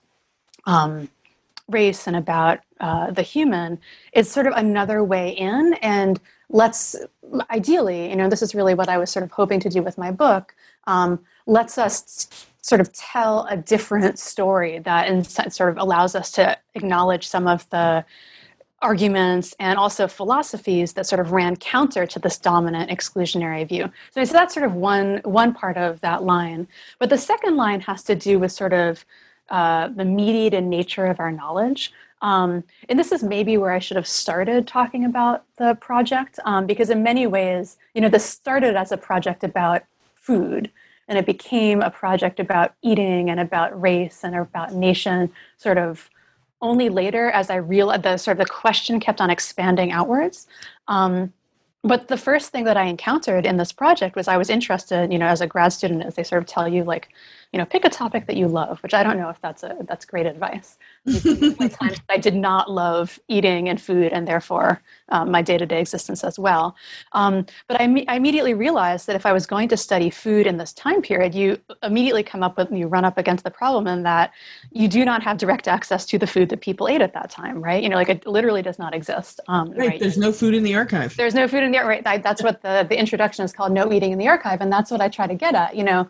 [0.66, 1.10] um,
[1.68, 3.80] race and about uh, the human,
[4.14, 5.74] is sort of another way in.
[5.82, 6.96] And let's,
[7.50, 9.98] ideally, you know, this is really what I was sort of hoping to do with
[9.98, 10.54] my book,
[10.86, 16.32] um, lets us sort of tell a different story that in, sort of allows us
[16.32, 18.06] to acknowledge some of the
[18.82, 23.90] arguments and also philosophies that sort of ran counter to this dominant exclusionary view.
[24.12, 26.68] So, so that's sort of one one part of that line.
[27.00, 29.06] But the second line has to do with sort of
[29.50, 31.92] uh, the mediated nature of our knowledge.
[32.22, 36.66] Um, and this is maybe where I should have started talking about the project, um,
[36.66, 39.84] because in many ways, you know, this started as a project about
[40.16, 40.72] food,
[41.08, 46.10] and it became a project about eating and about race and about nation sort of
[46.62, 50.48] only later as i realized the sort of the question kept on expanding outwards.
[50.88, 51.34] Um,
[51.84, 55.20] but the first thing that i encountered in this project was i was interested you
[55.20, 57.10] know as a grad student as they sort of tell you like
[57.52, 59.76] you know pick a topic that you love which i don't know if that's a
[59.88, 60.78] that's great advice
[62.10, 66.76] i did not love eating and food and therefore um, my day-to-day existence as well.
[67.12, 70.58] Um, but I, I, immediately realized that if i was going to study food in
[70.58, 74.04] this time period you immediately come up with you run up against the problem in
[74.04, 74.32] that
[74.72, 77.62] you do not have direct access to the food that people ate at that time
[77.62, 77.84] right?
[77.84, 80.64] You know like it literally does not exist um, right, right, there's no food in
[80.64, 81.16] the archive.
[81.18, 84.14] There's no food in the right that's what the, the introduction is called no eating
[84.14, 86.10] in the archive and that's what i try to get at you know.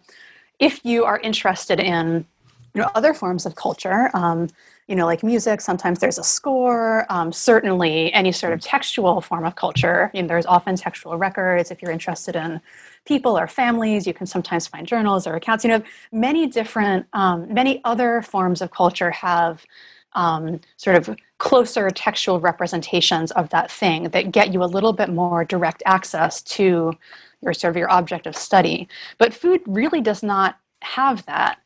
[0.59, 2.25] If you are interested in
[2.73, 4.47] you know other forms of culture um,
[4.87, 9.45] you know like music sometimes there's a score um, certainly any sort of textual form
[9.45, 11.71] of culture you know, there's often textual records.
[11.71, 12.61] If you're interested in
[13.05, 15.63] people or families you can sometimes find journals or accounts.
[15.63, 19.65] You know many different um, many other forms of culture have
[20.13, 25.09] um, sort of closer textual representations of that thing that get you a little bit
[25.09, 26.93] more direct access to
[27.41, 28.87] your sort of your object of study.
[29.17, 31.59] But food really does not have that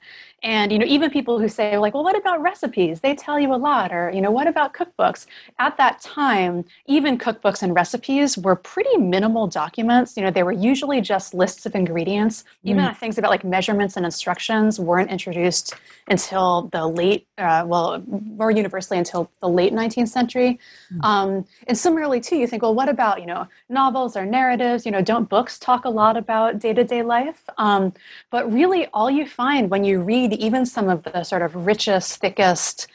[0.43, 2.99] and you know even people who say like well what about recipes?
[3.01, 3.91] They tell you a lot.
[3.91, 5.25] Or you know what about cookbooks?
[5.57, 10.15] At that time even cookbooks and recipes were pretty minimal documents.
[10.15, 12.43] You know they were usually just lists of ingredients.
[12.63, 12.97] Even mm.
[12.97, 15.73] things about like measurements and instructions weren't introduced
[16.07, 20.59] until the late uh, well more universally until the late 19th century.
[20.93, 21.03] Mm.
[21.03, 24.85] um, and similarly too you think well what about you know novels or narratives?
[24.85, 27.41] You know don't books talk a lot about day-to-day life?
[27.57, 27.93] Um,
[28.29, 31.55] but really all all you find when you read even some of the sort of
[31.55, 32.87] richest, thickest,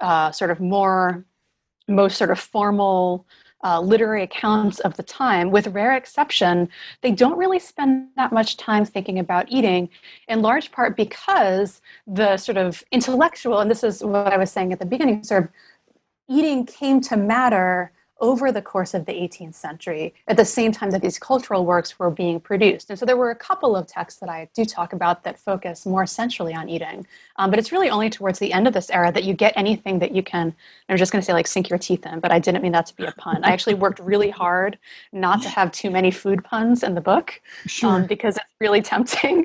[0.00, 1.24] uh, sort of more,
[1.88, 3.26] most sort of formal
[3.64, 6.68] uh, literary accounts of the time, with rare exception,
[7.00, 9.88] they don't really spend that much time thinking about eating,
[10.28, 14.72] in large part because the sort of intellectual, and this is what I was saying
[14.72, 15.50] at the beginning, sort of
[16.28, 20.90] eating came to matter over the course of the 18th century at the same time
[20.90, 22.90] that these cultural works were being produced.
[22.90, 25.86] And so there were a couple of texts that I do talk about that focus
[25.86, 27.06] more centrally on eating.
[27.36, 29.98] Um, but it's really only towards the end of this era that you get anything
[30.00, 30.54] that you can,
[30.88, 32.86] I'm just going to say like sink your teeth in, but I didn't mean that
[32.86, 33.44] to be a pun.
[33.44, 34.78] I actually worked really hard
[35.12, 37.90] not to have too many food puns in the book sure.
[37.90, 39.44] um, because it's really tempting.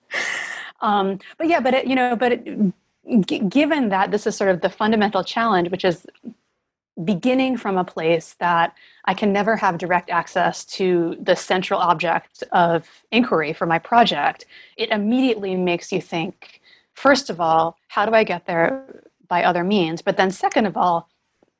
[0.80, 2.72] um, but yeah, but it, you know, but it,
[3.26, 6.06] g- given that this is sort of the fundamental challenge, which is
[7.04, 12.42] beginning from a place that I can never have direct access to the central object
[12.52, 16.60] of inquiry for my project, it immediately makes you think,
[16.94, 20.00] first of all, how do I get there by other means?
[20.00, 21.08] But then, second of all,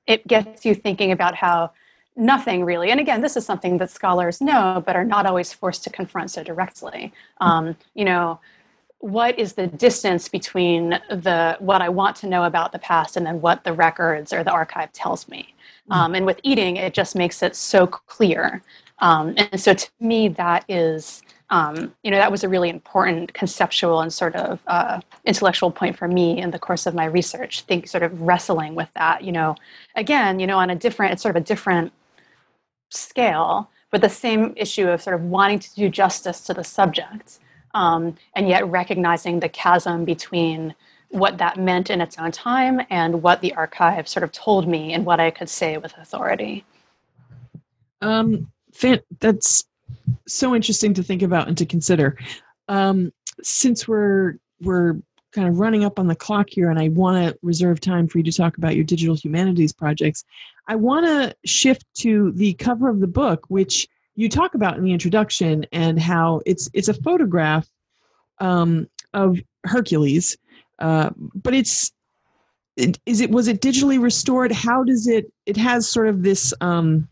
[0.07, 1.73] it gets you thinking about how
[2.17, 5.85] nothing really, and again, this is something that scholars know but are not always forced
[5.85, 7.13] to confront so directly.
[7.41, 8.41] Um, you know,
[9.01, 13.27] what is the distance between the what I want to know about the past and
[13.27, 15.55] then what the records or the archive tells me.
[15.91, 15.97] Mm.
[15.97, 18.63] Um, and with eating, it just makes it so clear.
[18.99, 23.35] Um, and so to me, that is, um, you know, that was a really important
[23.35, 27.63] conceptual and sort of uh, intellectual point for me in the course of my research.
[27.63, 29.55] Think sort of wrestling with that, you know,
[29.95, 31.93] again, you know, on a different, it's sort of a different
[32.91, 37.39] scale, but the same issue of sort of wanting to do justice to the subject
[37.77, 40.75] um, and yet recognizing the chasm between
[41.11, 44.95] what that meant in its own time and what the archive sort of told me
[44.95, 46.65] and what I could say with authority.
[48.01, 48.51] Um,
[49.21, 49.65] that's
[50.27, 52.19] so interesting to think about and to consider.
[52.69, 53.13] Um,
[53.43, 54.97] since we're we're
[55.33, 58.17] kind of running up on the clock here, and I want to reserve time for
[58.17, 60.25] you to talk about your digital humanities projects,
[60.67, 63.87] I want to shift to the cover of the book, which
[64.17, 67.69] you talk about in the introduction and how it's it's a photograph
[68.39, 70.37] um, of Hercules,
[70.79, 71.93] uh, but it's
[72.77, 74.53] is it was it digitally restored?
[74.53, 75.33] How does it?
[75.45, 77.09] It has sort of this um,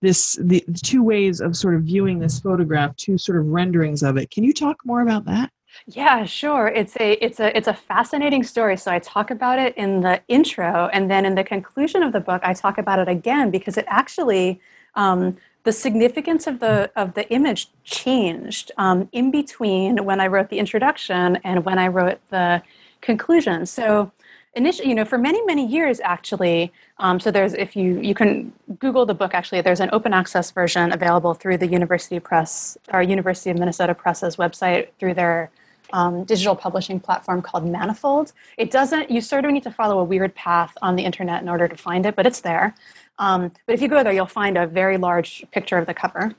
[0.00, 4.16] this the two ways of sort of viewing this photograph, two sort of renderings of
[4.16, 4.30] it.
[4.30, 5.50] Can you talk more about that?
[5.86, 6.68] Yeah, sure.
[6.68, 8.76] It's a it's a it's a fascinating story.
[8.76, 12.20] So I talk about it in the intro, and then in the conclusion of the
[12.20, 14.60] book, I talk about it again because it actually
[14.94, 20.50] um, the significance of the of the image changed um, in between when I wrote
[20.50, 22.62] the introduction and when I wrote the
[23.00, 23.66] conclusion.
[23.66, 24.12] So
[24.54, 26.72] initially, you know, for many many years actually.
[26.98, 29.34] Um, so there's if you you can Google the book.
[29.34, 33.94] Actually, there's an open access version available through the University Press or University of Minnesota
[33.94, 35.50] Press's website through their
[35.92, 38.32] um, digital publishing platform called Manifold.
[38.56, 41.48] It doesn't, you sort of need to follow a weird path on the internet in
[41.48, 42.74] order to find it, but it's there.
[43.18, 46.34] Um, but if you go there, you'll find a very large picture of the cover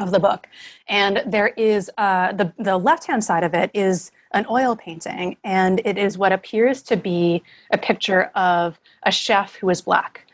[0.00, 0.46] of the book.
[0.88, 5.36] And there is uh, the, the left hand side of it is an oil painting,
[5.42, 10.26] and it is what appears to be a picture of a chef who is black.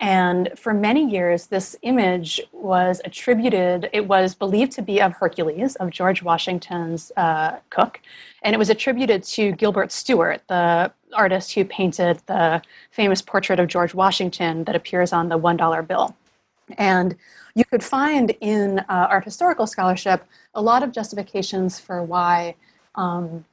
[0.00, 5.76] And for many years, this image was attributed, it was believed to be of Hercules,
[5.76, 8.00] of George Washington's uh, cook.
[8.42, 13.68] And it was attributed to Gilbert Stuart, the artist who painted the famous portrait of
[13.68, 16.16] George Washington that appears on the $1 bill.
[16.78, 17.16] And
[17.54, 22.54] you could find in uh, art historical scholarship a lot of justifications for why,
[22.94, 23.44] um,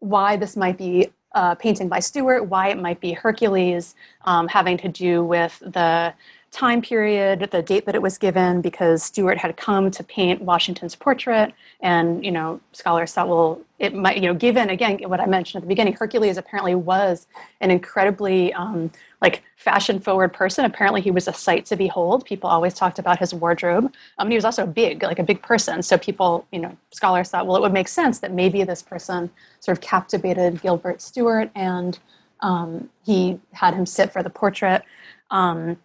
[0.00, 4.76] why this might be uh, painting by Stuart, why it might be Hercules, um, having
[4.78, 6.12] to do with the
[6.50, 10.96] time period, the date that it was given, because Stuart had come to paint Washington's
[10.96, 15.26] portrait, and you know scholars thought, well, it might, you know, given again what I
[15.26, 17.26] mentioned at the beginning, Hercules apparently was
[17.60, 18.90] an incredibly um,
[19.22, 20.64] like fashion forward person.
[20.64, 22.24] Apparently, he was a sight to behold.
[22.24, 23.92] People always talked about his wardrobe.
[24.18, 25.82] Um, he was also big, like a big person.
[25.82, 29.30] So people, you know, scholars thought, well, it would make sense that maybe this person
[29.60, 31.98] sort of captivated Gilbert Stuart, and
[32.40, 34.82] um, he had him sit for the portrait.
[35.30, 35.76] Um,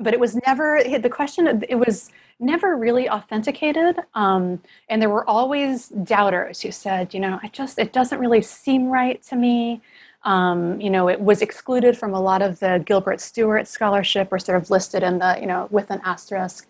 [0.00, 5.28] but it was never the question it was never really authenticated um, and there were
[5.28, 9.80] always doubters who said you know i just it doesn't really seem right to me.
[10.24, 14.38] Um, you know it was excluded from a lot of the gilbert stuart scholarship or
[14.38, 16.66] sort of listed in the you know with an asterisk.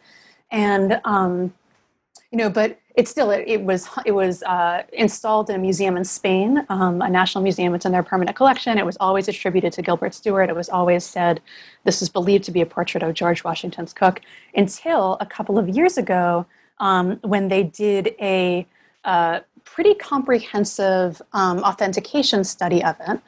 [0.50, 1.54] And um,
[2.30, 5.96] you know but it still it, it was it was uh, installed in a museum
[5.96, 7.72] in Spain, um, a national museum.
[7.76, 8.76] It's in their permanent collection.
[8.76, 10.50] It was always attributed to Gilbert Stuart.
[10.50, 11.40] It was always said
[11.84, 14.20] this is believed to be a portrait of George Washington's cook
[14.56, 16.44] until a couple of years ago
[16.80, 18.66] um, when they did a
[19.04, 23.20] uh, pretty comprehensive um, authentication study of it.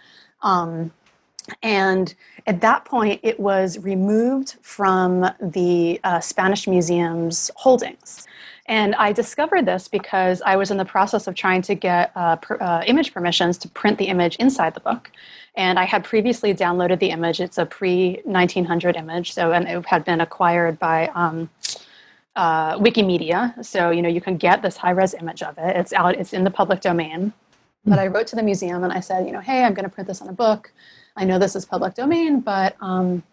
[0.42, 0.90] Um,
[1.62, 2.12] and
[2.46, 8.26] at that point, it was removed from the uh, Spanish Museum's holdings.
[8.70, 12.36] And I discovered this because I was in the process of trying to get uh,
[12.60, 15.10] uh, image permissions to print the image inside the book.
[15.56, 17.40] And I had previously downloaded the image.
[17.40, 21.50] It's a pre 1900 image, so and it had been acquired by um,
[22.36, 23.62] uh, Wikimedia.
[23.64, 25.76] So you know you can get this high res image of it.
[25.76, 26.14] It's out.
[26.14, 27.32] It's in the public domain.
[27.84, 29.90] But I wrote to the museum and I said, you know, hey, I'm going to
[29.90, 30.70] print this on a book.
[31.16, 33.24] I know this is public domain, but um,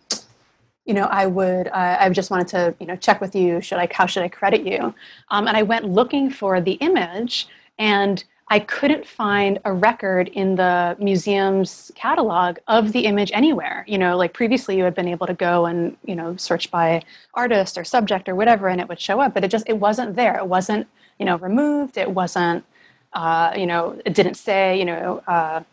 [0.87, 3.61] you know, I would, uh, I just wanted to, you know, check with you.
[3.61, 4.95] Should I, how should I credit you?
[5.29, 10.55] Um, and I went looking for the image, and I couldn't find a record in
[10.55, 13.83] the museum's catalog of the image anywhere.
[13.85, 17.03] You know, like previously you had been able to go and, you know, search by
[17.33, 20.15] artist or subject or whatever, and it would show up, but it just, it wasn't
[20.15, 20.37] there.
[20.37, 20.87] It wasn't,
[21.19, 21.97] you know, removed.
[21.97, 22.63] It wasn't,
[23.11, 25.63] uh, you know, it didn't say, you know, uh,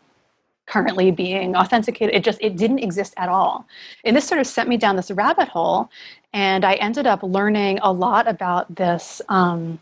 [0.65, 2.15] currently being authenticated.
[2.15, 3.67] It just it didn't exist at all.
[4.03, 5.89] And this sort of sent me down this rabbit hole
[6.35, 9.79] and i ended up learning a lot about this um,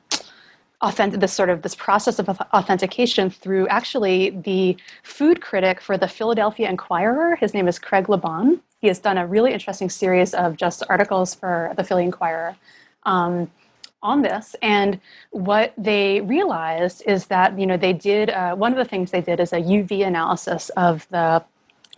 [0.81, 6.07] authentic this sort of this process of authentication through actually the food critic for the
[6.07, 8.61] philadelphia inquirer his name is Craig LaBan.
[8.79, 12.55] He has done a really interesting series of just articles for the philly inquirer
[13.03, 13.49] um,
[14.04, 14.99] on this and
[15.32, 19.22] what they realized is that you know they did uh, one of the things they
[19.22, 21.43] did is a uv analysis of the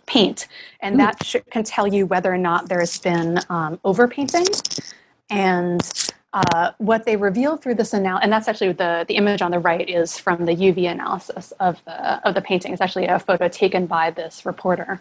[0.06, 0.46] paint
[0.80, 0.98] and mm.
[0.98, 4.46] that sh- can tell you whether or not there's been um, overpainting
[5.28, 9.50] and uh, what they revealed through this analysis, and that's actually the, the image on
[9.50, 12.74] the right is from the UV analysis of the of the painting.
[12.74, 15.00] It's actually a photo taken by this reporter,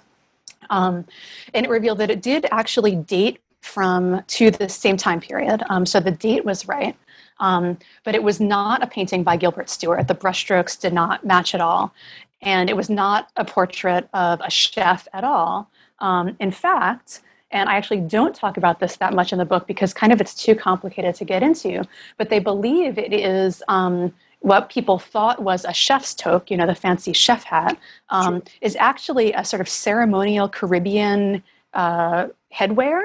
[0.69, 1.05] um,
[1.53, 5.63] and it revealed that it did actually date from to the same time period.
[5.69, 6.95] Um, so the date was right.
[7.39, 10.07] Um, but it was not a painting by Gilbert Stuart.
[10.07, 11.93] The brushstrokes did not match at all.
[12.41, 15.69] And it was not a portrait of a chef at all.
[15.99, 19.67] Um, in fact, and I actually don't talk about this that much in the book
[19.67, 21.83] because kind of it's too complicated to get into,
[22.17, 26.67] but they believe it is um, what people thought was a chef's toque, you know,
[26.67, 27.77] the fancy chef hat,
[28.09, 28.43] um, sure.
[28.61, 31.41] is actually a sort of ceremonial Caribbean
[31.73, 33.01] uh, headwear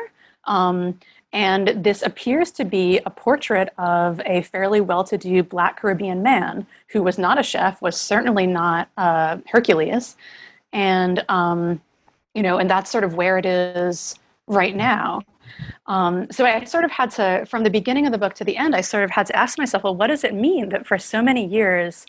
[0.51, 0.98] um,
[1.32, 6.22] and this appears to be a portrait of a fairly well to do black Caribbean
[6.22, 10.16] man who was not a chef, was certainly not uh, Hercules.
[10.72, 11.80] And, um,
[12.34, 14.16] you know, and that's sort of where it is
[14.48, 15.22] right now.
[15.86, 18.57] Um, so I sort of had to, from the beginning of the book to the
[18.57, 20.98] end, I sort of had to ask myself, well, what does it mean that for
[20.98, 22.07] so many years,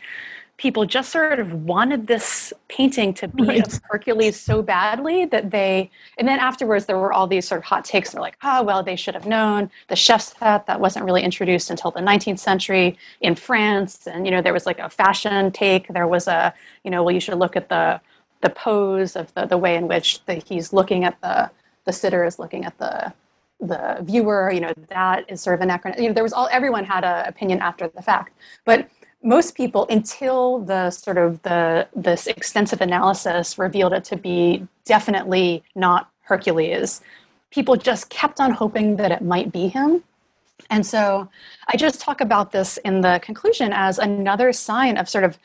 [0.61, 3.65] people just sort of wanted this painting to be right.
[3.65, 5.89] of Hercules so badly that they,
[6.19, 8.11] and then afterwards there were all these sort of hot takes.
[8.11, 11.71] They're like, oh, well, they should have known the chef's hat that wasn't really introduced
[11.71, 14.05] until the 19th century in France.
[14.05, 15.87] And, you know, there was like a fashion take.
[15.87, 16.53] There was a,
[16.83, 17.99] you know, well, you should look at the,
[18.41, 21.49] the pose of the, the way in which the, he's looking at the,
[21.85, 23.11] the sitter is looking at the,
[23.59, 26.03] the viewer, you know, that is sort of anachronistic.
[26.03, 28.33] You know, there was all, everyone had an opinion after the fact.
[28.63, 28.87] But
[29.23, 35.63] most people until the sort of the this extensive analysis revealed it to be definitely
[35.75, 37.01] not hercules
[37.51, 40.03] people just kept on hoping that it might be him
[40.69, 41.29] and so
[41.67, 45.37] i just talk about this in the conclusion as another sign of sort of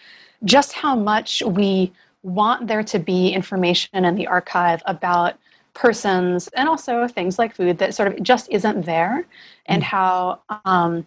[0.44, 5.36] just how much we want there to be information in the archive about
[5.74, 9.26] persons and also things like food that sort of just isn't there
[9.66, 9.86] and mm.
[9.86, 11.06] how um,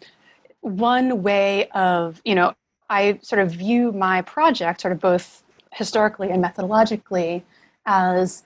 [0.62, 2.54] one way of you know
[2.90, 5.44] I sort of view my project, sort of both
[5.74, 7.44] historically and methodologically,
[7.86, 8.44] as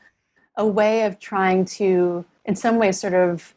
[0.57, 3.53] a way of trying to, in some ways, sort of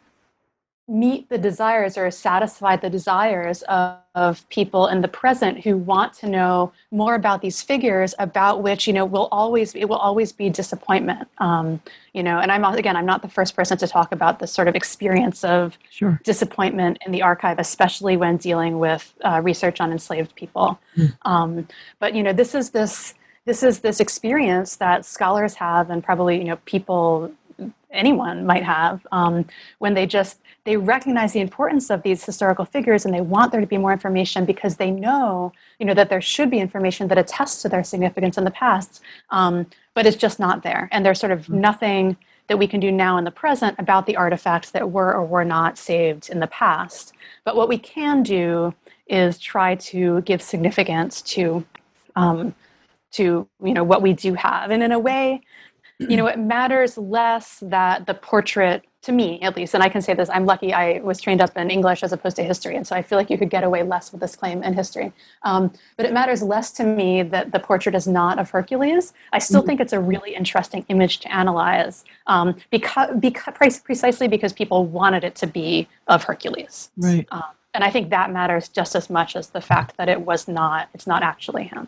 [0.89, 6.13] meet the desires or satisfy the desires of, of, people in the present who want
[6.13, 10.33] to know more about these figures about which you know will always it will always
[10.33, 11.81] be disappointment um,
[12.13, 14.69] you know and i'm again i'm not the first person to talk about this sort
[14.69, 16.21] of experience of sure.
[16.23, 21.13] disappointment in the archive especially when dealing with uh, research on enslaved people mm.
[21.23, 21.67] um,
[21.99, 23.15] but you know this is this
[23.45, 27.33] this is this experience that scholars have and probably you know people
[27.91, 29.47] anyone might have um,
[29.79, 33.61] when they just they recognize the importance of these historical figures and they want there
[33.61, 37.19] to be more information because they know you know that there should be information that
[37.19, 39.01] attests to their significance in the past
[39.31, 40.89] um, but it's just not there.
[40.93, 41.61] And there's sort of mm-hmm.
[41.61, 42.17] nothing
[42.49, 45.45] that we can do now in the present about the artifacts that were or were
[45.45, 47.13] not saved in the past.
[47.45, 48.75] But what we can do
[49.09, 51.65] is try to give significance to
[52.15, 52.55] um,
[53.13, 54.71] to you know what we do have.
[54.71, 55.41] And in a way
[55.99, 60.03] you know it matters less that the portrait to me at least, and I can
[60.03, 62.85] say this, I'm lucky I was trained up in English as opposed to history, and
[62.85, 65.13] so I feel like you could get away less with this claim in history.
[65.45, 69.15] Um, but it matters less to me that the portrait is not of Hercules.
[69.33, 69.69] I still mm-hmm.
[69.69, 75.23] think it's a really interesting image to analyze um, because, because, precisely because people wanted
[75.23, 76.91] it to be of Hercules.
[76.97, 77.29] Right.
[77.31, 77.45] Um,
[77.75, 80.89] and I think that matters just as much as the fact that it was not,
[80.95, 81.87] it's not actually him.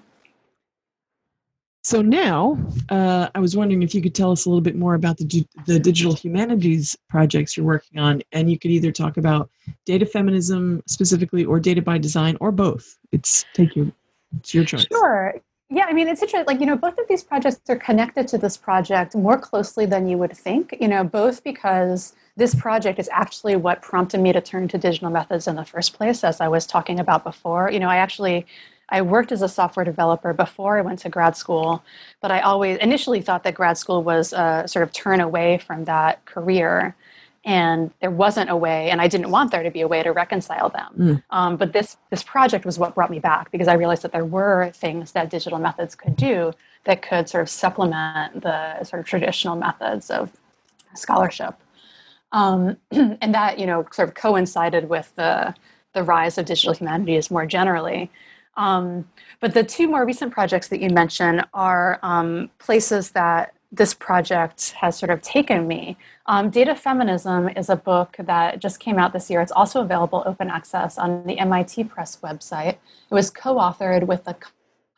[1.85, 2.59] So now,
[2.91, 5.47] uh, I was wondering if you could tell us a little bit more about the
[5.67, 9.49] the digital humanities projects you're working on, and you could either talk about
[9.87, 12.99] data feminism specifically, or data by design, or both.
[13.13, 13.91] It's take your
[14.39, 14.87] it's your choice.
[14.93, 15.35] Sure.
[15.71, 16.47] Yeah, I mean, it's interesting.
[16.47, 20.09] Like, you know, both of these projects are connected to this project more closely than
[20.09, 20.75] you would think.
[20.81, 25.11] You know, both because this project is actually what prompted me to turn to digital
[25.11, 27.71] methods in the first place, as I was talking about before.
[27.71, 28.47] You know, I actually
[28.91, 31.83] I worked as a software developer before I went to grad school,
[32.21, 35.85] but I always initially thought that grad school was a sort of turn away from
[35.85, 36.97] that career.
[37.45, 40.13] And there wasn't a way, and I didn't want there to be a way to
[40.13, 40.95] reconcile them.
[40.99, 41.23] Mm.
[41.31, 44.25] Um, but this this project was what brought me back because I realized that there
[44.25, 46.53] were things that digital methods could do
[46.85, 50.31] that could sort of supplement the sort of traditional methods of
[50.95, 51.55] scholarship,
[52.33, 55.55] um, and that you know sort of coincided with the
[55.95, 58.11] the rise of digital humanities more generally.
[58.59, 59.09] Um,
[59.41, 64.71] but the two more recent projects that you mentioned are um, places that this project
[64.73, 65.97] has sort of taken me.
[66.27, 69.41] Um, Data Feminism is a book that just came out this year.
[69.41, 72.77] It's also available open access on the MIT Press website.
[73.11, 74.37] It was co authored with a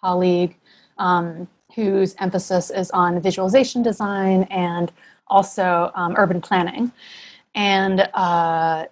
[0.01, 0.57] colleague
[0.99, 4.91] um, whose emphasis is on visualization design and
[5.27, 6.93] also um, urban planning.
[7.55, 8.87] And uh,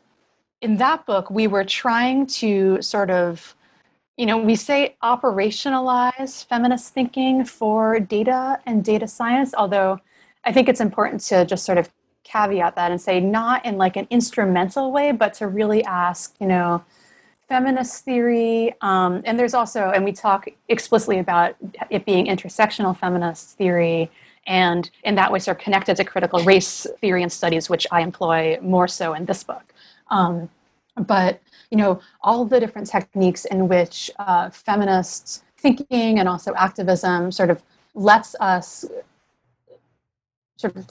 [0.61, 3.55] in that book, we were trying to sort of
[4.19, 10.01] you know, we say operationalize feminist thinking for data and data science, although
[10.45, 11.89] I think it's important to just sort of
[12.25, 16.49] caveat that and say not in like an instrumental way, but to really ask, you
[16.49, 16.85] know,
[17.49, 18.75] feminist theory.
[18.81, 21.55] Um, and there's also, and we talk explicitly about
[21.89, 24.11] it being intersectional feminist theory
[24.49, 28.01] and in that way sort of connected to critical race theory and studies, which I
[28.01, 29.73] employ more so in this book.
[30.11, 30.51] Um,
[30.97, 31.41] but
[31.71, 37.51] you know all the different techniques in which uh, feminists thinking and also activism sort
[37.51, 37.62] of
[37.95, 38.85] lets us
[40.57, 40.87] sort of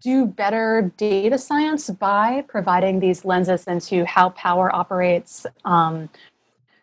[0.00, 6.08] do better data science by providing these lenses into how power operates um,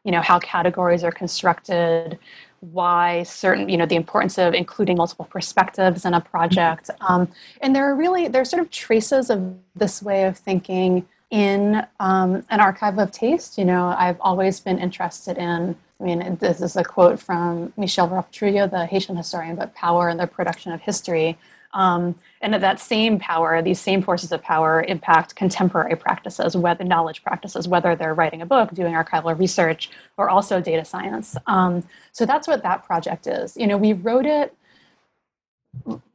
[0.03, 2.19] you know how categories are constructed
[2.61, 6.89] why certain you know the importance of including multiple perspectives in a project.
[7.01, 7.29] Um,
[7.61, 12.43] and there are really there's sort of traces of this way of thinking in um,
[12.49, 13.57] an archive of taste.
[13.57, 15.75] You know, I've always been interested in.
[16.01, 20.19] I mean, this is a quote from Michel-Rolph Trouillot, the Haitian historian, but power and
[20.19, 21.37] the production of history.
[21.73, 27.21] Um, and that same power, these same forces of power, impact contemporary practices, whether knowledge
[27.21, 31.35] practices, whether they're writing a book, doing archival research, or also data science.
[31.47, 33.55] Um, so that's what that project is.
[33.55, 34.55] You know, we wrote it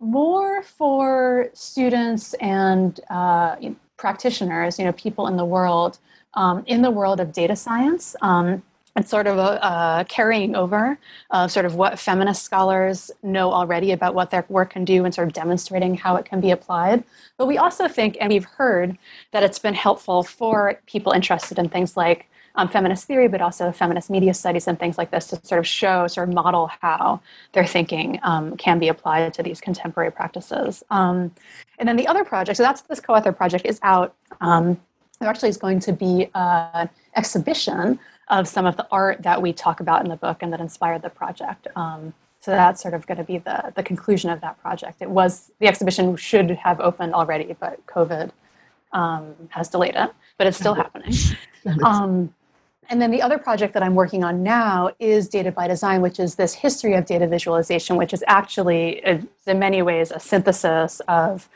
[0.00, 3.56] more for students and uh,
[3.96, 5.98] practitioners, you know, people in the world,
[6.34, 8.16] um, in the world of data science.
[8.20, 8.62] Um,
[8.96, 9.58] it's sort of a,
[10.00, 10.96] a carrying over
[11.30, 15.12] of sort of what feminist scholars know already about what their work can do and
[15.12, 17.02] sort of demonstrating how it can be applied.
[17.36, 18.96] But we also think, and we've heard,
[19.32, 23.72] that it's been helpful for people interested in things like um, feminist theory, but also
[23.72, 27.20] feminist media studies and things like this to sort of show, sort of model how
[27.52, 30.82] their thinking um, can be applied to these contemporary practices.
[30.90, 31.32] Um,
[31.78, 34.14] and then the other project, so that's this co-author project is out.
[34.40, 34.80] Um,
[35.18, 37.98] there actually is going to be an exhibition
[38.28, 41.02] of some of the art that we talk about in the book and that inspired
[41.02, 41.66] the project.
[41.76, 45.00] Um, so that's sort of going to be the, the conclusion of that project.
[45.00, 48.30] It was the exhibition should have opened already, but COVID
[48.92, 51.14] um, has delayed it, but it's still happening.
[51.82, 52.34] Um,
[52.88, 56.20] and then the other project that I'm working on now is Data by Design, which
[56.20, 61.48] is this history of data visualization, which is actually, in many ways, a synthesis of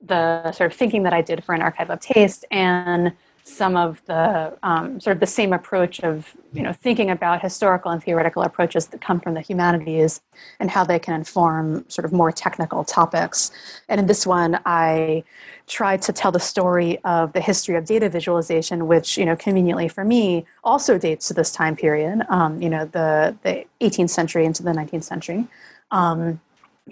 [0.00, 3.12] the sort of thinking that I did for an archive of taste and
[3.46, 7.92] some of the um, sort of the same approach of you know thinking about historical
[7.92, 10.20] and theoretical approaches that come from the humanities
[10.58, 13.52] and how they can inform sort of more technical topics.
[13.88, 15.22] And in this one, I
[15.68, 19.86] tried to tell the story of the history of data visualization, which you know conveniently
[19.86, 22.22] for me also dates to this time period.
[22.28, 25.46] Um, you know the the 18th century into the 19th century.
[25.92, 26.40] Um,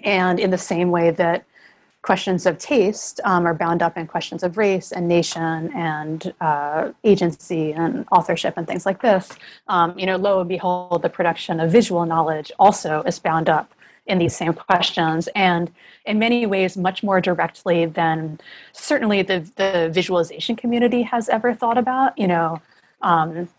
[0.03, 1.43] and in the same way that
[2.05, 6.91] questions of taste um, are bound up in questions of race and nation and uh,
[7.03, 9.31] agency and authorship and things like this.
[9.67, 13.73] Um, you know, lo and behold, the production of visual knowledge also is bound up
[14.05, 15.71] in these same questions and
[16.05, 18.39] in many ways much more directly than
[18.71, 22.61] certainly the, the visualization community has ever thought about you know
[23.01, 23.49] um,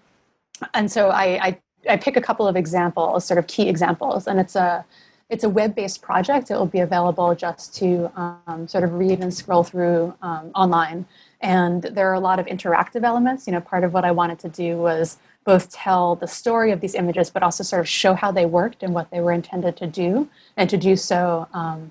[0.72, 1.58] and so I, I,
[1.90, 4.84] I pick a couple of examples sort of key examples and it's a
[5.28, 6.50] it's a web-based project.
[6.50, 11.06] It will be available just to um, sort of read and scroll through um, online.
[11.40, 13.46] And there are a lot of interactive elements.
[13.46, 16.80] You know part of what i wanted to do was both tell the story of
[16.80, 19.76] these images, but also sort of show how they worked and what they were intended
[19.76, 21.90] to do, and to do so um,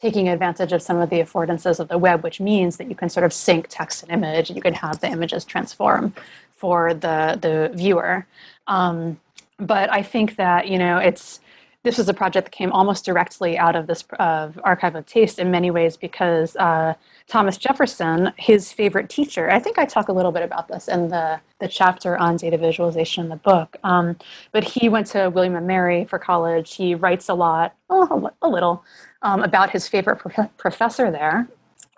[0.00, 3.08] taking advantage of some of the affordances of the web, which means that you can
[3.08, 6.14] sort of sync text and image, and you can have the images transform
[6.54, 8.26] for the the viewer.
[8.66, 9.20] Um,
[9.58, 11.40] but I think that you know it's
[11.84, 15.38] this was a project that came almost directly out of this uh, archive of taste
[15.38, 16.94] in many ways because uh,
[17.28, 21.08] Thomas Jefferson, his favorite teacher, I think I talk a little bit about this in
[21.08, 24.16] the, the chapter on data visualization in the book, um,
[24.50, 26.74] but he went to William and Mary for college.
[26.74, 28.82] He writes a lot, oh, a little,
[29.20, 31.46] um, about his favorite pro- professor there.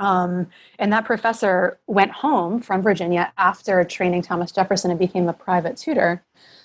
[0.01, 0.49] Um,
[0.81, 5.77] and that professor went home from Virginia after training Thomas Jefferson and became a private
[5.77, 6.23] tutor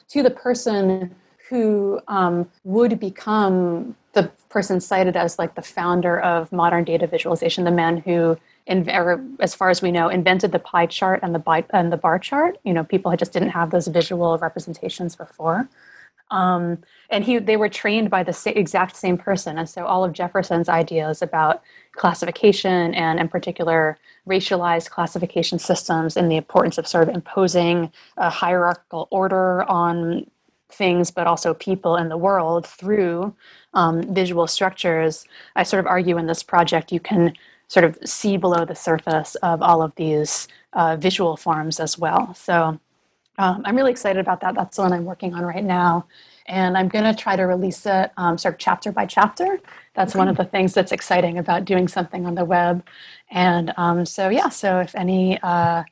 [0.09, 1.15] to the person
[1.51, 7.65] who um, would become the person cited as like the founder of modern data visualization,
[7.65, 8.89] the man who, in,
[9.41, 12.17] as far as we know, invented the pie chart and the bi- and the bar
[12.19, 12.57] chart.
[12.63, 15.67] You know, people just didn't have those visual representations before.
[16.29, 16.77] Um,
[17.09, 19.57] and he, they were trained by the sa- exact same person.
[19.57, 26.31] And so all of Jefferson's ideas about classification and, in particular, racialized classification systems and
[26.31, 30.25] the importance of sort of imposing a hierarchical order on
[30.73, 33.33] things, but also people in the world through
[33.73, 35.25] um, visual structures.
[35.55, 37.33] I sort of argue in this project you can
[37.67, 42.33] sort of see below the surface of all of these uh, visual forms as well.
[42.33, 42.79] So
[43.37, 44.55] um, I'm really excited about that.
[44.55, 46.05] That's the one I'm working on right now.
[46.47, 49.59] And I'm going to try to release it um, sort of chapter by chapter.
[49.93, 52.83] That's one of the things that's exciting about doing something on the web.
[53.29, 55.83] And um, so, yeah, so if any uh,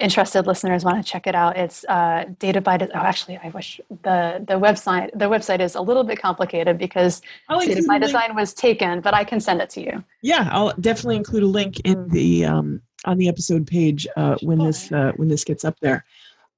[0.00, 2.76] interested listeners want to check it out, it's uh, data by.
[2.76, 6.78] De- oh, actually, I wish the the website the website is a little bit complicated
[6.78, 10.04] because i data by design was taken, but I can send it to you.
[10.22, 14.58] Yeah, I'll definitely include a link in the um, on the episode page uh, when
[14.58, 16.04] this uh, when this gets up there.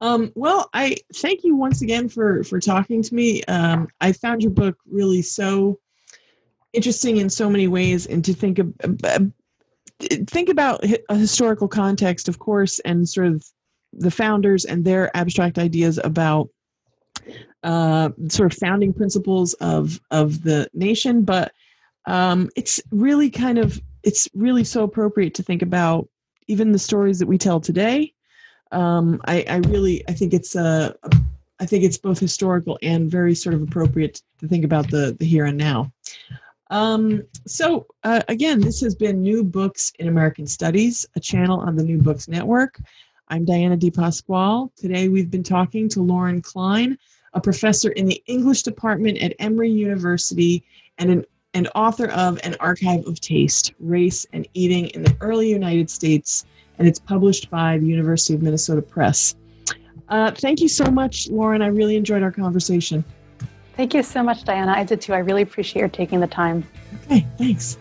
[0.00, 3.42] Um, well, I thank you once again for for talking to me.
[3.44, 5.78] Um, I found your book really so
[6.72, 8.72] interesting in so many ways, and to think of,
[10.00, 13.44] think about a historical context, of course, and sort of
[13.92, 16.48] the founders and their abstract ideas about
[17.62, 21.22] uh, sort of founding principles of of the nation.
[21.22, 21.52] But
[22.06, 26.08] um, it's really kind of it's really so appropriate to think about
[26.48, 28.12] even the stories that we tell today.
[28.72, 30.96] Um, I, I really I think it's a
[31.60, 35.24] I think it's both historical and very sort of appropriate to think about the the
[35.24, 35.92] here and now.
[36.72, 41.76] Um, so, uh, again, this has been New Books in American Studies, a channel on
[41.76, 42.80] the New Books Network.
[43.28, 44.74] I'm Diana DePasquale.
[44.74, 46.96] Today we've been talking to Lauren Klein,
[47.34, 50.64] a professor in the English department at Emory University
[50.96, 55.50] and an and author of An Archive of Taste Race and Eating in the Early
[55.50, 56.46] United States,
[56.78, 59.36] and it's published by the University of Minnesota Press.
[60.08, 61.60] Uh, thank you so much, Lauren.
[61.60, 63.04] I really enjoyed our conversation.
[63.76, 64.72] Thank you so much, Diana.
[64.72, 65.14] I did too.
[65.14, 66.64] I really appreciate your taking the time.
[67.04, 67.78] Okay, thanks.